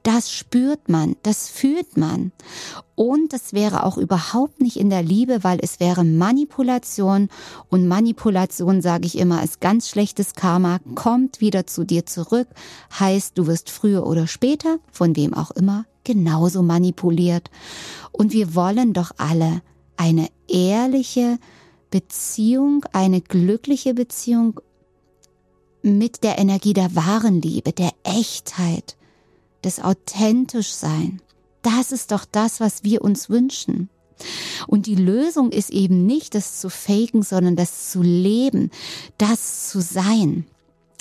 Das 0.03 0.31
spürt 0.31 0.89
man, 0.89 1.15
das 1.23 1.49
fühlt 1.49 1.97
man. 1.97 2.31
Und 2.95 3.33
das 3.33 3.53
wäre 3.53 3.85
auch 3.85 3.97
überhaupt 3.97 4.61
nicht 4.61 4.77
in 4.77 4.91
der 4.91 5.01
Liebe, 5.01 5.43
weil 5.43 5.57
es 5.61 5.79
wäre 5.79 6.03
Manipulation. 6.03 7.29
Und 7.69 7.87
Manipulation, 7.87 8.81
sage 8.81 9.07
ich 9.07 9.17
immer, 9.17 9.43
ist 9.43 9.61
ganz 9.61 9.89
schlechtes 9.89 10.33
Karma, 10.35 10.79
kommt 10.93 11.41
wieder 11.41 11.65
zu 11.65 11.85
dir 11.85 12.05
zurück, 12.05 12.47
heißt, 12.99 13.37
du 13.37 13.47
wirst 13.47 13.71
früher 13.71 14.05
oder 14.05 14.27
später, 14.27 14.77
von 14.91 15.15
wem 15.15 15.33
auch 15.33 15.51
immer, 15.51 15.85
genauso 16.03 16.61
manipuliert. 16.61 17.49
Und 18.11 18.31
wir 18.31 18.53
wollen 18.53 18.93
doch 18.93 19.11
alle 19.17 19.61
eine 19.97 20.27
ehrliche 20.47 21.39
Beziehung, 21.89 22.85
eine 22.91 23.21
glückliche 23.21 23.93
Beziehung 23.93 24.59
mit 25.83 26.23
der 26.23 26.39
Energie 26.39 26.73
der 26.73 26.95
wahren 26.95 27.41
Liebe, 27.41 27.73
der 27.73 27.91
Echtheit, 28.03 28.95
des 29.63 29.79
Authentischsein. 29.79 31.21
Das 31.61 31.91
ist 31.91 32.11
doch 32.11 32.25
das, 32.29 32.59
was 32.59 32.83
wir 32.83 33.01
uns 33.01 33.29
wünschen. 33.29 33.89
Und 34.67 34.85
die 34.85 34.95
Lösung 34.95 35.51
ist 35.51 35.69
eben 35.69 36.05
nicht 36.05 36.35
das 36.35 36.59
zu 36.59 36.69
faken, 36.69 37.23
sondern 37.23 37.55
das 37.55 37.91
zu 37.91 38.01
leben, 38.01 38.71
das 39.17 39.69
zu 39.69 39.81
sein. 39.81 40.45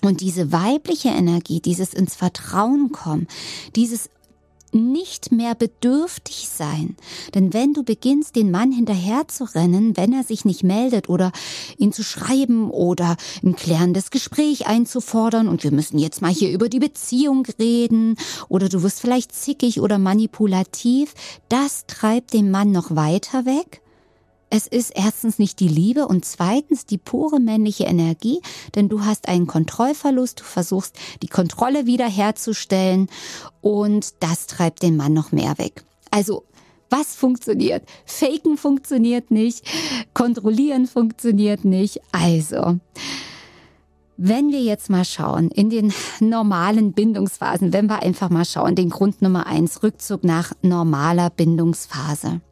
Und 0.02 0.20
diese 0.20 0.50
weibliche 0.50 1.10
Energie, 1.10 1.60
dieses 1.60 1.94
ins 1.94 2.16
Vertrauen 2.16 2.90
kommen, 2.90 3.28
dieses 3.76 4.10
nicht 4.74 5.32
mehr 5.32 5.54
bedürftig 5.54 6.48
sein. 6.48 6.96
Denn 7.34 7.52
wenn 7.52 7.74
du 7.74 7.82
beginnst, 7.82 8.36
den 8.36 8.50
Mann 8.50 8.72
hinterher 8.72 9.28
zu 9.28 9.44
rennen, 9.44 9.96
wenn 9.96 10.12
er 10.12 10.24
sich 10.24 10.44
nicht 10.44 10.64
meldet 10.64 11.08
oder 11.08 11.32
ihn 11.76 11.92
zu 11.92 12.02
schreiben 12.02 12.70
oder 12.70 13.16
ein 13.42 13.56
klärendes 13.56 14.10
Gespräch 14.10 14.66
einzufordern 14.66 15.48
und 15.48 15.64
wir 15.64 15.72
müssen 15.72 15.98
jetzt 15.98 16.22
mal 16.22 16.32
hier 16.32 16.50
über 16.50 16.68
die 16.68 16.80
Beziehung 16.80 17.46
reden 17.58 18.16
oder 18.48 18.68
du 18.68 18.82
wirst 18.82 19.00
vielleicht 19.00 19.32
zickig 19.32 19.80
oder 19.80 19.98
manipulativ, 19.98 21.14
das 21.48 21.86
treibt 21.86 22.32
den 22.32 22.50
Mann 22.50 22.72
noch 22.72 22.94
weiter 22.96 23.44
weg 23.44 23.81
es 24.52 24.66
ist 24.66 24.92
erstens 24.94 25.38
nicht 25.38 25.60
die 25.60 25.68
Liebe 25.68 26.06
und 26.06 26.26
zweitens 26.26 26.84
die 26.84 26.98
pure 26.98 27.40
männliche 27.40 27.84
Energie, 27.84 28.42
denn 28.74 28.90
du 28.90 29.02
hast 29.02 29.28
einen 29.28 29.46
Kontrollverlust, 29.46 30.40
du 30.40 30.44
versuchst 30.44 30.98
die 31.22 31.28
Kontrolle 31.28 31.86
wiederherzustellen 31.86 33.08
und 33.62 34.12
das 34.20 34.46
treibt 34.46 34.82
den 34.82 34.98
Mann 34.98 35.14
noch 35.14 35.32
mehr 35.32 35.56
weg. 35.56 35.84
Also 36.10 36.44
was 36.90 37.14
funktioniert? 37.14 37.88
Faken 38.04 38.58
funktioniert 38.58 39.30
nicht, 39.30 39.64
kontrollieren 40.12 40.86
funktioniert 40.86 41.64
nicht. 41.64 42.02
Also, 42.12 42.78
wenn 44.18 44.52
wir 44.52 44.60
jetzt 44.60 44.90
mal 44.90 45.06
schauen, 45.06 45.50
in 45.50 45.70
den 45.70 45.94
normalen 46.20 46.92
Bindungsphasen, 46.92 47.72
wenn 47.72 47.86
wir 47.86 48.02
einfach 48.02 48.28
mal 48.28 48.44
schauen, 48.44 48.74
den 48.74 48.90
Grund 48.90 49.22
Nummer 49.22 49.46
eins, 49.46 49.82
Rückzug 49.82 50.24
nach 50.24 50.52
normaler 50.60 51.30
Bindungsphase. 51.30 52.42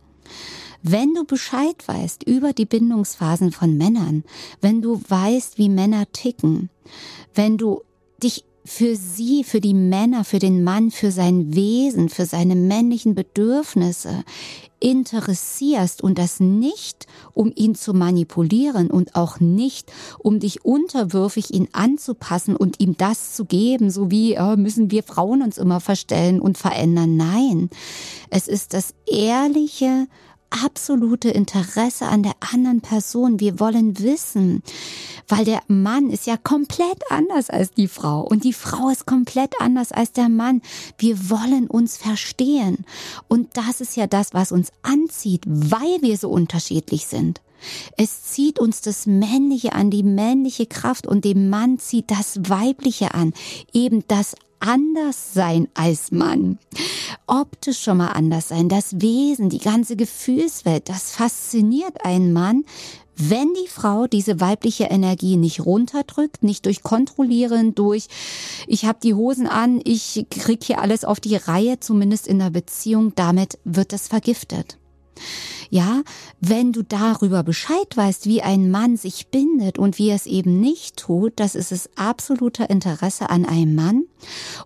Wenn 0.82 1.14
du 1.14 1.24
Bescheid 1.24 1.76
weißt 1.86 2.24
über 2.24 2.52
die 2.52 2.64
Bindungsphasen 2.64 3.52
von 3.52 3.76
Männern, 3.76 4.24
wenn 4.60 4.80
du 4.80 5.00
weißt, 5.08 5.58
wie 5.58 5.68
Männer 5.68 6.10
ticken, 6.12 6.70
wenn 7.34 7.58
du 7.58 7.82
dich 8.22 8.44
für 8.64 8.94
sie, 8.94 9.42
für 9.42 9.60
die 9.60 9.74
Männer, 9.74 10.24
für 10.24 10.38
den 10.38 10.62
Mann, 10.62 10.90
für 10.90 11.10
sein 11.10 11.54
Wesen, 11.54 12.08
für 12.08 12.26
seine 12.26 12.54
männlichen 12.54 13.14
Bedürfnisse 13.14 14.24
interessierst 14.80 16.02
und 16.02 16.18
das 16.18 16.40
nicht, 16.40 17.06
um 17.34 17.52
ihn 17.54 17.74
zu 17.74 17.92
manipulieren 17.92 18.90
und 18.90 19.14
auch 19.14 19.40
nicht, 19.40 19.92
um 20.18 20.40
dich 20.40 20.64
unterwürfig 20.64 21.52
ihn 21.52 21.68
anzupassen 21.72 22.56
und 22.56 22.80
ihm 22.80 22.96
das 22.96 23.34
zu 23.34 23.44
geben, 23.44 23.90
so 23.90 24.10
wie 24.10 24.34
äh, 24.34 24.56
müssen 24.56 24.90
wir 24.90 25.02
Frauen 25.02 25.42
uns 25.42 25.58
immer 25.58 25.80
verstellen 25.80 26.40
und 26.40 26.56
verändern. 26.56 27.16
Nein, 27.16 27.70
es 28.30 28.48
ist 28.48 28.72
das 28.72 28.94
ehrliche 29.06 30.06
absolute 30.50 31.30
Interesse 31.30 32.06
an 32.06 32.22
der 32.22 32.34
anderen 32.52 32.80
Person. 32.80 33.40
Wir 33.40 33.60
wollen 33.60 33.98
wissen, 33.98 34.62
weil 35.28 35.44
der 35.44 35.62
Mann 35.68 36.10
ist 36.10 36.26
ja 36.26 36.36
komplett 36.36 37.02
anders 37.08 37.50
als 37.50 37.70
die 37.70 37.88
Frau 37.88 38.22
und 38.22 38.44
die 38.44 38.52
Frau 38.52 38.88
ist 38.90 39.06
komplett 39.06 39.54
anders 39.60 39.92
als 39.92 40.12
der 40.12 40.28
Mann. 40.28 40.62
Wir 40.98 41.30
wollen 41.30 41.66
uns 41.66 41.96
verstehen. 41.96 42.84
Und 43.28 43.56
das 43.56 43.80
ist 43.80 43.96
ja 43.96 44.06
das, 44.06 44.34
was 44.34 44.52
uns 44.52 44.72
anzieht, 44.82 45.44
weil 45.46 46.02
wir 46.02 46.16
so 46.16 46.28
unterschiedlich 46.28 47.06
sind. 47.06 47.40
Es 47.96 48.24
zieht 48.24 48.58
uns 48.58 48.80
das 48.80 49.06
Männliche 49.06 49.72
an, 49.74 49.90
die 49.90 50.02
männliche 50.02 50.66
Kraft 50.66 51.06
und 51.06 51.24
dem 51.24 51.50
Mann 51.50 51.78
zieht 51.78 52.10
das 52.10 52.40
Weibliche 52.48 53.14
an, 53.14 53.34
eben 53.72 54.04
das 54.08 54.34
anders 54.60 55.34
sein 55.34 55.68
als 55.74 56.12
Mann. 56.12 56.58
Optisch 57.26 57.80
schon 57.80 57.98
mal 57.98 58.08
anders 58.08 58.48
sein, 58.48 58.68
das 58.68 59.00
Wesen, 59.00 59.48
die 59.48 59.58
ganze 59.58 59.96
Gefühlswelt, 59.96 60.88
das 60.88 61.12
fasziniert 61.12 62.04
einen 62.04 62.32
Mann, 62.32 62.64
wenn 63.16 63.52
die 63.52 63.68
Frau 63.68 64.06
diese 64.06 64.40
weibliche 64.40 64.84
Energie 64.84 65.36
nicht 65.36 65.66
runterdrückt, 65.66 66.42
nicht 66.42 66.64
durch 66.64 66.82
Kontrollieren, 66.82 67.74
durch 67.74 68.06
ich 68.66 68.86
habe 68.86 68.98
die 69.02 69.14
Hosen 69.14 69.46
an, 69.46 69.80
ich 69.84 70.26
krieg 70.30 70.64
hier 70.64 70.80
alles 70.80 71.04
auf 71.04 71.20
die 71.20 71.36
Reihe, 71.36 71.80
zumindest 71.80 72.26
in 72.26 72.38
der 72.38 72.50
Beziehung, 72.50 73.12
damit 73.16 73.58
wird 73.64 73.92
das 73.92 74.08
vergiftet. 74.08 74.78
Ja, 75.72 76.02
wenn 76.40 76.72
du 76.72 76.82
darüber 76.82 77.44
Bescheid 77.44 77.96
weißt, 77.96 78.26
wie 78.26 78.42
ein 78.42 78.72
Mann 78.72 78.96
sich 78.96 79.28
bindet 79.28 79.78
und 79.78 79.98
wie 79.98 80.08
er 80.08 80.16
es 80.16 80.26
eben 80.26 80.58
nicht 80.58 80.96
tut, 80.96 81.34
das 81.36 81.54
ist 81.54 81.70
es 81.70 81.88
absoluter 81.94 82.68
Interesse 82.70 83.30
an 83.30 83.44
einem 83.44 83.76
Mann. 83.76 84.04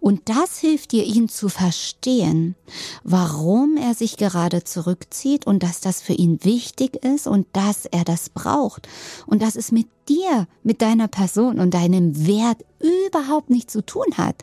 Und 0.01 0.23
das 0.31 0.59
hilft 0.59 0.93
dir, 0.93 1.05
ihn 1.05 1.29
zu 1.29 1.51
verstehen, 1.51 2.55
warum 3.03 3.77
er 3.77 3.93
sich 3.95 4.17
gerade 4.17 4.65
zurückzieht 4.65 5.47
und 5.47 5.63
dass 5.63 5.83
das 5.83 6.01
für 6.01 6.15
ihn 6.15 6.43
wichtig 6.43 7.05
ist 7.05 7.27
und 7.27 7.47
dass 7.53 7.85
er 7.85 8.05
das 8.05 8.31
braucht 8.31 8.89
und 9.27 9.43
dass 9.43 9.57
es 9.57 9.73
mit 9.73 9.89
dir, 10.09 10.49
mit 10.63 10.81
deiner 10.81 11.09
Person 11.09 11.61
und 11.61 11.75
deinem 11.75 12.27
Wert 12.27 12.65
überhaupt 12.81 13.51
nichts 13.51 13.75
zu 13.75 13.85
tun 13.85 14.07
hat 14.17 14.37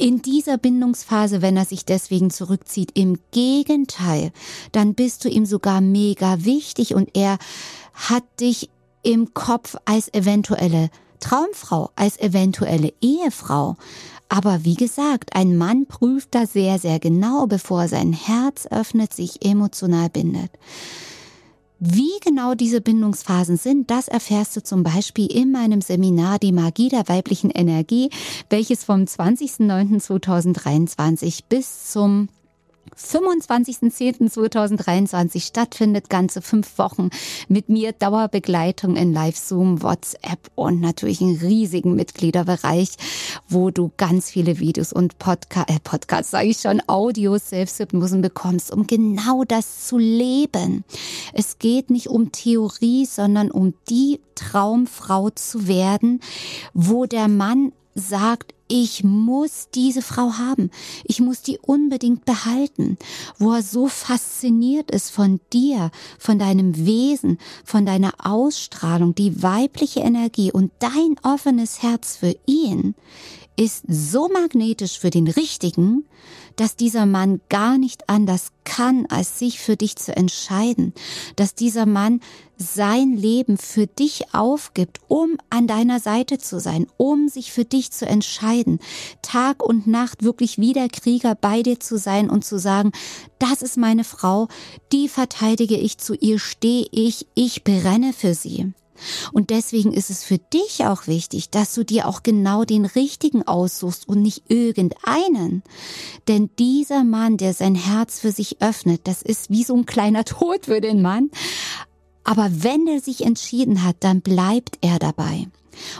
in 0.00 0.22
dieser 0.22 0.56
Bindungsphase, 0.56 1.42
wenn 1.42 1.56
er 1.56 1.66
sich 1.66 1.84
deswegen 1.84 2.30
zurückzieht. 2.30 2.92
Im 2.94 3.18
Gegenteil, 3.32 4.32
dann 4.72 4.94
bist 4.94 5.24
du 5.24 5.28
ihm 5.28 5.44
sogar 5.44 5.80
mega 5.80 6.44
wichtig 6.44 6.94
und 6.94 7.10
er 7.14 7.38
hat 7.92 8.24
dich 8.40 8.70
im 9.02 9.34
Kopf 9.34 9.76
als 9.84 10.12
eventuelle 10.12 10.90
Traumfrau, 11.20 11.90
als 11.96 12.18
eventuelle 12.18 12.92
Ehefrau. 13.02 13.76
Aber 14.30 14.64
wie 14.64 14.76
gesagt, 14.76 15.34
ein 15.34 15.56
Mann 15.56 15.86
prüft 15.86 16.34
da 16.34 16.46
sehr, 16.46 16.78
sehr 16.78 16.98
genau, 16.98 17.46
bevor 17.46 17.88
sein 17.88 18.12
Herz 18.12 18.66
öffnet, 18.70 19.12
sich 19.12 19.44
emotional 19.44 20.08
bindet. 20.08 20.50
Wie 21.82 22.12
genau 22.22 22.54
diese 22.54 22.82
Bindungsphasen 22.82 23.56
sind, 23.56 23.90
das 23.90 24.06
erfährst 24.06 24.54
du 24.54 24.62
zum 24.62 24.82
Beispiel 24.82 25.32
in 25.32 25.50
meinem 25.50 25.80
Seminar 25.80 26.38
Die 26.38 26.52
Magie 26.52 26.90
der 26.90 27.08
weiblichen 27.08 27.50
Energie, 27.50 28.10
welches 28.50 28.84
vom 28.84 29.04
20.09.2023 29.04 31.44
bis 31.48 31.90
zum 31.90 32.28
25.10.2023 32.96 35.40
stattfindet, 35.40 36.10
ganze 36.10 36.42
fünf 36.42 36.78
Wochen 36.78 37.10
mit 37.48 37.68
mir 37.68 37.92
Dauerbegleitung 37.92 38.96
in 38.96 39.12
Live-Zoom, 39.12 39.82
WhatsApp 39.82 40.50
und 40.54 40.80
natürlich 40.80 41.20
einen 41.20 41.36
riesigen 41.36 41.94
Mitgliederbereich, 41.94 42.90
wo 43.48 43.70
du 43.70 43.90
ganz 43.96 44.30
viele 44.30 44.58
Videos 44.58 44.92
und 44.92 45.18
Podca 45.18 45.64
äh, 45.68 45.78
Podcasts, 45.82 46.30
sage 46.30 46.48
ich 46.48 46.58
schon, 46.58 46.82
Audios, 46.86 47.50
Selbsthypnosen 47.50 48.22
bekommst, 48.22 48.72
um 48.72 48.86
genau 48.86 49.44
das 49.44 49.86
zu 49.86 49.98
leben. 49.98 50.84
Es 51.32 51.58
geht 51.58 51.90
nicht 51.90 52.08
um 52.08 52.32
Theorie, 52.32 53.06
sondern 53.06 53.50
um 53.50 53.74
die 53.88 54.20
Traumfrau 54.34 55.30
zu 55.30 55.68
werden, 55.68 56.20
wo 56.72 57.06
der 57.06 57.28
Mann 57.28 57.72
sagt, 57.94 58.54
ich 58.68 59.02
muss 59.02 59.68
diese 59.74 60.00
Frau 60.00 60.34
haben. 60.34 60.70
Ich 61.04 61.20
muss 61.20 61.42
die 61.42 61.58
unbedingt 61.58 62.24
behalten. 62.24 62.98
Wo 63.38 63.52
er 63.52 63.62
so 63.62 63.88
fasziniert 63.88 64.92
ist 64.92 65.10
von 65.10 65.40
dir, 65.52 65.90
von 66.18 66.38
deinem 66.38 66.86
Wesen, 66.86 67.38
von 67.64 67.84
deiner 67.84 68.12
Ausstrahlung, 68.22 69.14
die 69.16 69.42
weibliche 69.42 70.00
Energie 70.00 70.52
und 70.52 70.70
dein 70.78 71.16
offenes 71.24 71.82
Herz 71.82 72.16
für 72.16 72.36
ihn 72.46 72.94
ist 73.56 73.84
so 73.88 74.28
magnetisch 74.28 74.98
für 74.98 75.10
den 75.10 75.28
Richtigen, 75.28 76.06
dass 76.60 76.76
dieser 76.76 77.06
Mann 77.06 77.40
gar 77.48 77.78
nicht 77.78 78.10
anders 78.10 78.52
kann, 78.64 79.06
als 79.06 79.38
sich 79.38 79.60
für 79.60 79.76
dich 79.76 79.96
zu 79.96 80.14
entscheiden, 80.14 80.92
dass 81.36 81.54
dieser 81.54 81.86
Mann 81.86 82.20
sein 82.58 83.16
Leben 83.16 83.56
für 83.56 83.86
dich 83.86 84.34
aufgibt, 84.34 85.00
um 85.08 85.38
an 85.48 85.66
deiner 85.66 86.00
Seite 86.00 86.36
zu 86.36 86.60
sein, 86.60 86.86
um 86.98 87.28
sich 87.28 87.50
für 87.50 87.64
dich 87.64 87.92
zu 87.92 88.04
entscheiden, 88.04 88.78
Tag 89.22 89.62
und 89.62 89.86
Nacht 89.86 90.22
wirklich 90.22 90.58
wie 90.58 90.74
der 90.74 90.90
Krieger 90.90 91.34
bei 91.34 91.62
dir 91.62 91.80
zu 91.80 91.96
sein 91.96 92.28
und 92.28 92.44
zu 92.44 92.58
sagen, 92.58 92.92
das 93.38 93.62
ist 93.62 93.78
meine 93.78 94.04
Frau, 94.04 94.48
die 94.92 95.08
verteidige 95.08 95.78
ich, 95.78 95.96
zu 95.96 96.14
ihr 96.14 96.38
stehe 96.38 96.86
ich, 96.90 97.26
ich 97.34 97.64
brenne 97.64 98.12
für 98.12 98.34
sie. 98.34 98.74
Und 99.32 99.50
deswegen 99.50 99.92
ist 99.92 100.10
es 100.10 100.24
für 100.24 100.38
dich 100.38 100.84
auch 100.84 101.06
wichtig, 101.06 101.50
dass 101.50 101.74
du 101.74 101.84
dir 101.84 102.06
auch 102.06 102.22
genau 102.22 102.64
den 102.64 102.84
richtigen 102.84 103.46
aussuchst 103.46 104.08
und 104.08 104.22
nicht 104.22 104.44
irgendeinen. 104.48 105.62
Denn 106.28 106.50
dieser 106.58 107.04
Mann, 107.04 107.36
der 107.36 107.54
sein 107.54 107.74
Herz 107.74 108.20
für 108.20 108.32
sich 108.32 108.60
öffnet, 108.62 109.02
das 109.04 109.22
ist 109.22 109.50
wie 109.50 109.64
so 109.64 109.76
ein 109.76 109.86
kleiner 109.86 110.24
Tod 110.30 110.66
für 110.66 110.80
den 110.80 111.02
Mann. 111.02 111.30
Aber 112.24 112.48
wenn 112.50 112.86
er 112.86 113.00
sich 113.00 113.24
entschieden 113.24 113.82
hat, 113.82 113.96
dann 114.00 114.20
bleibt 114.20 114.78
er 114.82 114.98
dabei. 114.98 115.48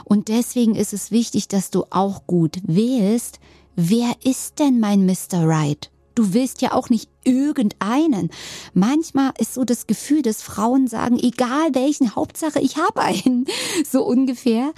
Und 0.05 0.27
deswegen 0.27 0.75
ist 0.75 0.93
es 0.93 1.11
wichtig, 1.11 1.47
dass 1.47 1.71
du 1.71 1.85
auch 1.89 2.27
gut 2.27 2.57
wählst, 2.63 3.39
wer 3.75 4.13
ist 4.23 4.59
denn 4.59 4.79
mein 4.79 5.05
Mr. 5.05 5.45
Right? 5.45 5.90
Du 6.15 6.33
willst 6.33 6.61
ja 6.61 6.73
auch 6.73 6.89
nicht 6.89 7.09
irgendeinen. 7.23 8.29
Manchmal 8.73 9.31
ist 9.37 9.53
so 9.53 9.63
das 9.63 9.87
Gefühl, 9.87 10.21
dass 10.21 10.41
Frauen 10.41 10.87
sagen, 10.87 11.17
egal 11.19 11.73
welchen, 11.73 12.15
Hauptsache 12.15 12.59
ich 12.59 12.77
habe 12.77 13.01
einen. 13.01 13.45
So 13.89 14.05
ungefähr. 14.05 14.73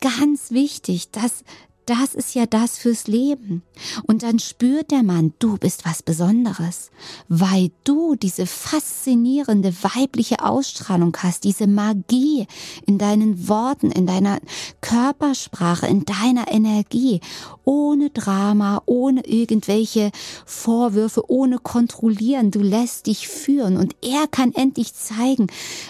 Ganz 0.00 0.50
wichtig, 0.50 1.10
dass 1.10 1.44
das 1.86 2.14
ist 2.14 2.34
ja 2.34 2.46
das 2.46 2.78
fürs 2.78 3.06
Leben. 3.06 3.62
Und 4.06 4.24
dann 4.24 4.40
spürt 4.40 4.90
der 4.90 5.04
Mann, 5.04 5.32
du 5.38 5.56
bist 5.56 5.84
was 5.86 6.02
Besonderes, 6.02 6.90
weil 7.28 7.70
du 7.84 8.16
diese 8.16 8.46
faszinierende 8.46 9.72
weibliche 9.82 10.44
Ausstrahlung 10.44 11.16
hast, 11.22 11.44
diese 11.44 11.68
Magie 11.68 12.46
in 12.86 12.98
deinen 12.98 13.48
Worten, 13.48 13.92
in 13.92 14.06
deiner 14.06 14.38
Körpersprache, 14.80 15.86
in 15.86 16.04
deiner 16.04 16.50
Energie, 16.50 17.20
ohne 17.64 18.10
Drama, 18.10 18.82
ohne 18.86 19.24
irgendwelche 19.24 20.10
Vorwürfe, 20.44 21.30
ohne 21.30 21.58
kontrollieren. 21.58 22.50
Du 22.50 22.60
lässt 22.60 23.06
dich 23.06 23.28
führen 23.28 23.76
und 23.76 23.94
er 24.02 24.26
kann 24.26 24.52
endlich 24.54 24.92
zeigen, 24.94 25.46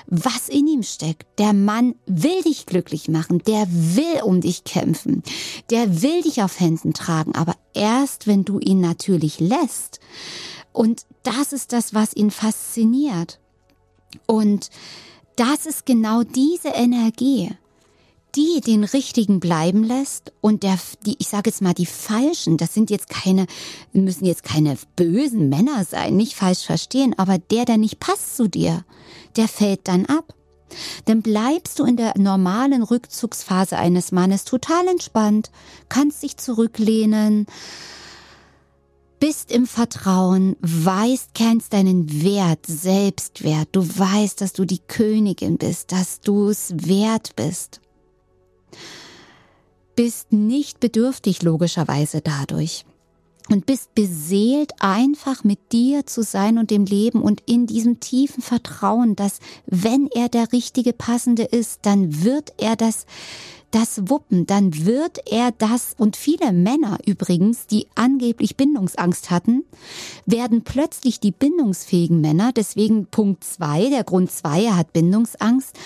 was 0.06 0.50
in 0.50 0.66
ihm 0.66 0.82
steckt. 0.82 1.26
Der 1.38 1.54
Mann 1.54 1.94
will 2.06 2.42
dich 2.42 2.66
glücklich 2.66 3.08
machen, 3.08 3.42
der 3.46 3.66
will 3.70 4.22
um 4.22 4.40
dich 4.42 4.64
kämpfen, 4.64 5.22
der 5.70 5.85
er 5.86 6.02
will 6.02 6.22
dich 6.22 6.42
auf 6.42 6.58
Händen 6.58 6.92
tragen, 6.94 7.34
aber 7.34 7.54
erst 7.72 8.26
wenn 8.26 8.44
du 8.44 8.58
ihn 8.58 8.80
natürlich 8.80 9.38
lässt. 9.38 10.00
Und 10.72 11.06
das 11.22 11.52
ist 11.52 11.72
das, 11.72 11.94
was 11.94 12.14
ihn 12.14 12.30
fasziniert. 12.30 13.38
Und 14.26 14.70
das 15.36 15.66
ist 15.66 15.86
genau 15.86 16.22
diese 16.22 16.68
Energie, 16.68 17.50
die 18.34 18.60
den 18.60 18.84
Richtigen 18.84 19.40
bleiben 19.40 19.84
lässt 19.84 20.32
und 20.40 20.62
der, 20.62 20.78
die, 21.06 21.16
ich 21.18 21.28
sage 21.28 21.50
jetzt 21.50 21.62
mal, 21.62 21.72
die 21.72 21.86
Falschen, 21.86 22.56
das 22.56 22.74
sind 22.74 22.90
jetzt 22.90 23.08
keine, 23.08 23.46
müssen 23.92 24.26
jetzt 24.26 24.42
keine 24.42 24.76
bösen 24.96 25.48
Männer 25.48 25.84
sein, 25.84 26.16
nicht 26.16 26.34
falsch 26.34 26.66
verstehen, 26.66 27.14
aber 27.16 27.38
der, 27.38 27.64
der 27.64 27.78
nicht 27.78 28.00
passt 28.00 28.36
zu 28.36 28.48
dir, 28.48 28.84
der 29.36 29.48
fällt 29.48 29.88
dann 29.88 30.04
ab. 30.06 30.34
Dann 31.04 31.22
bleibst 31.22 31.78
du 31.78 31.84
in 31.84 31.96
der 31.96 32.14
normalen 32.18 32.82
Rückzugsphase 32.82 33.76
eines 33.76 34.12
Mannes 34.12 34.44
total 34.44 34.88
entspannt, 34.88 35.50
kannst 35.88 36.22
dich 36.22 36.36
zurücklehnen, 36.36 37.46
bist 39.18 39.50
im 39.50 39.66
Vertrauen, 39.66 40.56
weißt, 40.60 41.30
kennst 41.34 41.72
deinen 41.72 42.22
Wert, 42.22 42.66
Selbstwert, 42.66 43.68
du 43.72 43.82
weißt, 43.82 44.40
dass 44.40 44.52
du 44.52 44.64
die 44.64 44.80
Königin 44.80 45.56
bist, 45.58 45.92
dass 45.92 46.20
du 46.20 46.48
es 46.48 46.74
wert 46.76 47.34
bist. 47.36 47.80
Bist 49.94 50.32
nicht 50.32 50.80
bedürftig 50.80 51.42
logischerweise 51.42 52.20
dadurch 52.20 52.84
und 53.48 53.66
bist 53.66 53.94
beseelt, 53.94 54.72
einfach 54.80 55.44
mit 55.44 55.72
dir 55.72 56.06
zu 56.06 56.22
sein 56.22 56.58
und 56.58 56.70
dem 56.70 56.84
Leben 56.84 57.22
und 57.22 57.42
in 57.46 57.66
diesem 57.66 58.00
tiefen 58.00 58.42
Vertrauen, 58.42 59.16
dass 59.16 59.38
wenn 59.66 60.08
er 60.08 60.28
der 60.28 60.52
richtige 60.52 60.92
Passende 60.92 61.44
ist, 61.44 61.80
dann 61.82 62.24
wird 62.24 62.52
er 62.58 62.76
das 62.76 63.06
das 63.72 64.08
wuppen, 64.08 64.46
dann 64.46 64.86
wird 64.86 65.20
er 65.30 65.50
das 65.50 65.94
und 65.98 66.16
viele 66.16 66.52
Männer 66.52 66.98
übrigens, 67.04 67.66
die 67.66 67.86
angeblich 67.94 68.56
Bindungsangst 68.56 69.30
hatten, 69.30 69.64
werden 70.24 70.62
plötzlich 70.62 71.20
die 71.20 71.32
bindungsfähigen 71.32 72.20
Männer, 72.20 72.52
deswegen 72.52 73.06
Punkt 73.06 73.44
zwei, 73.44 73.90
der 73.90 74.04
Grund 74.04 74.30
zwei, 74.30 74.64
er 74.64 74.76
hat 74.76 74.92
Bindungsangst, 74.92 75.76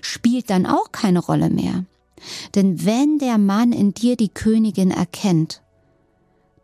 spielt 0.00 0.50
dann 0.50 0.66
auch 0.66 0.90
keine 0.92 1.20
Rolle 1.20 1.50
mehr. 1.50 1.84
Denn 2.54 2.84
wenn 2.84 3.18
der 3.18 3.38
Mann 3.38 3.72
in 3.72 3.92
dir 3.92 4.16
die 4.16 4.30
Königin 4.30 4.90
erkennt 4.90 5.62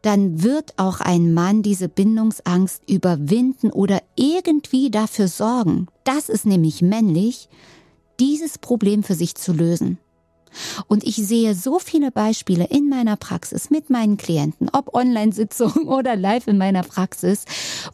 dann 0.02 0.42
wird 0.42 0.78
auch 0.78 1.00
ein 1.00 1.32
Mann 1.32 1.62
diese 1.62 1.88
Bindungsangst 1.88 2.82
überwinden 2.88 3.70
oder 3.70 4.02
irgendwie 4.16 4.90
dafür 4.90 5.28
sorgen, 5.28 5.86
das 6.04 6.28
ist 6.28 6.44
nämlich 6.44 6.82
männlich, 6.82 7.48
dieses 8.20 8.58
Problem 8.58 9.02
für 9.02 9.14
sich 9.14 9.36
zu 9.36 9.52
lösen. 9.52 9.98
Und 10.86 11.04
ich 11.04 11.16
sehe 11.16 11.54
so 11.54 11.78
viele 11.78 12.10
Beispiele 12.10 12.64
in 12.64 12.88
meiner 12.88 13.16
Praxis 13.16 13.70
mit 13.70 13.90
meinen 13.90 14.16
Klienten, 14.16 14.68
ob 14.72 14.94
Online-Sitzungen 14.94 15.88
oder 15.88 16.16
live 16.16 16.46
in 16.46 16.58
meiner 16.58 16.82
Praxis, 16.82 17.44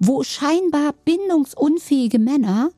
wo 0.01 0.23
scheinbar 0.23 0.95
bindungsunfähige 1.05 2.19
Männer 2.19 2.71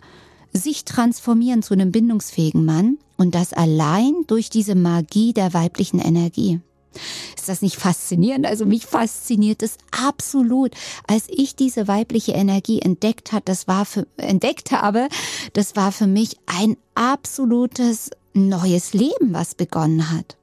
sich 0.53 0.85
transformieren 0.85 1.63
zu 1.63 1.75
einem 1.75 1.93
bindungsfähigen 1.93 2.65
Mann 2.65 2.99
und 3.17 3.35
das 3.35 3.53
allein 3.53 4.25
durch 4.27 4.51
diese 4.51 4.75
Magie 4.75 5.33
der 5.33 5.55
weiblichen 5.55 6.01
Energie. 6.01 6.61
Ist 7.37 7.49
das 7.49 7.63
nicht 7.63 7.77
faszinierend? 7.77 8.47
Also 8.47 8.67
mich 8.67 8.87
fasziniert 8.87 9.63
es 9.63 9.77
absolut. 9.91 10.73
Als 11.07 11.25
ich 11.29 11.57
diese 11.57 11.89
weibliche 11.89 12.33
Energie 12.33 12.81
entdeckt 12.81 13.33
hat, 13.33 13.49
das 13.49 13.69
war 13.69 13.85
für, 13.85 14.07
entdeckt 14.17 14.73
habe, 14.73 15.09
das 15.53 15.77
war 15.77 15.93
für 15.93 16.07
mich 16.07 16.37
ein 16.47 16.77
absolutes 16.95 18.11
neues 18.35 18.93
Leben, 18.93 19.33
was 19.33 19.55
begonnen 19.55 20.11
hat. 20.11 20.37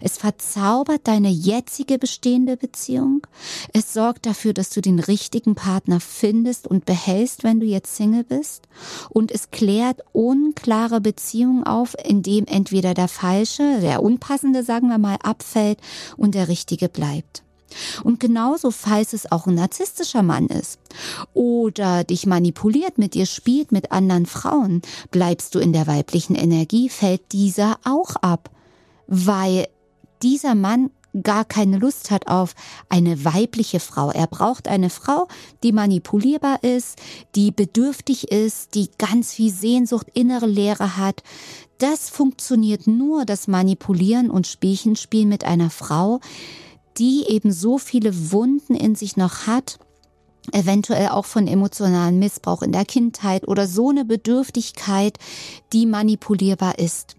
Es 0.00 0.16
verzaubert 0.16 1.02
deine 1.04 1.30
jetzige 1.30 1.98
bestehende 1.98 2.56
Beziehung. 2.56 3.26
Es 3.72 3.92
sorgt 3.92 4.26
dafür, 4.26 4.52
dass 4.52 4.70
du 4.70 4.80
den 4.80 4.98
richtigen 4.98 5.54
Partner 5.54 6.00
findest 6.00 6.66
und 6.66 6.84
behältst, 6.84 7.44
wenn 7.44 7.60
du 7.60 7.66
jetzt 7.66 7.96
Single 7.96 8.24
bist. 8.24 8.68
Und 9.10 9.32
es 9.32 9.50
klärt 9.50 10.00
unklare 10.12 11.00
Beziehungen 11.00 11.64
auf, 11.64 11.94
indem 12.04 12.46
entweder 12.46 12.94
der 12.94 13.08
falsche, 13.08 13.80
der 13.80 14.02
unpassende, 14.02 14.62
sagen 14.62 14.88
wir 14.88 14.98
mal, 14.98 15.18
abfällt 15.22 15.78
und 16.16 16.34
der 16.34 16.48
richtige 16.48 16.88
bleibt. 16.88 17.42
Und 18.02 18.20
genauso, 18.20 18.70
falls 18.70 19.12
es 19.12 19.30
auch 19.30 19.46
ein 19.46 19.54
narzisstischer 19.54 20.22
Mann 20.22 20.46
ist 20.46 20.78
oder 21.32 22.04
dich 22.04 22.26
manipuliert, 22.26 22.98
mit 22.98 23.14
dir 23.14 23.26
spielt, 23.26 23.72
mit 23.72 23.92
anderen 23.92 24.26
Frauen, 24.26 24.82
bleibst 25.10 25.54
du 25.54 25.58
in 25.58 25.72
der 25.72 25.86
weiblichen 25.86 26.36
Energie, 26.36 26.88
fällt 26.88 27.32
dieser 27.32 27.78
auch 27.84 28.16
ab 28.16 28.50
weil 29.06 29.68
dieser 30.22 30.54
Mann 30.54 30.90
gar 31.22 31.44
keine 31.44 31.78
Lust 31.78 32.10
hat 32.10 32.26
auf 32.26 32.54
eine 32.88 33.24
weibliche 33.24 33.78
Frau. 33.78 34.10
Er 34.10 34.26
braucht 34.26 34.66
eine 34.66 34.90
Frau, 34.90 35.28
die 35.62 35.72
manipulierbar 35.72 36.64
ist, 36.64 36.98
die 37.36 37.52
bedürftig 37.52 38.32
ist, 38.32 38.74
die 38.74 38.90
ganz 38.98 39.32
viel 39.32 39.52
Sehnsucht, 39.52 40.08
innere 40.14 40.46
Leere 40.46 40.96
hat. 40.96 41.22
Das 41.78 42.10
funktioniert 42.10 42.86
nur, 42.86 43.24
das 43.24 43.46
Manipulieren 43.46 44.30
und 44.30 44.46
Spielchenspiel 44.46 45.26
mit 45.26 45.44
einer 45.44 45.70
Frau, 45.70 46.20
die 46.98 47.24
eben 47.28 47.52
so 47.52 47.78
viele 47.78 48.32
Wunden 48.32 48.74
in 48.74 48.94
sich 48.94 49.16
noch 49.16 49.46
hat 49.46 49.78
eventuell 50.52 51.08
auch 51.08 51.24
von 51.24 51.46
emotionalen 51.46 52.18
Missbrauch 52.18 52.60
in 52.60 52.70
der 52.70 52.84
Kindheit 52.84 53.48
oder 53.48 53.66
so 53.66 53.88
eine 53.88 54.04
Bedürftigkeit, 54.04 55.18
die 55.72 55.86
manipulierbar 55.86 56.78
ist, 56.78 57.16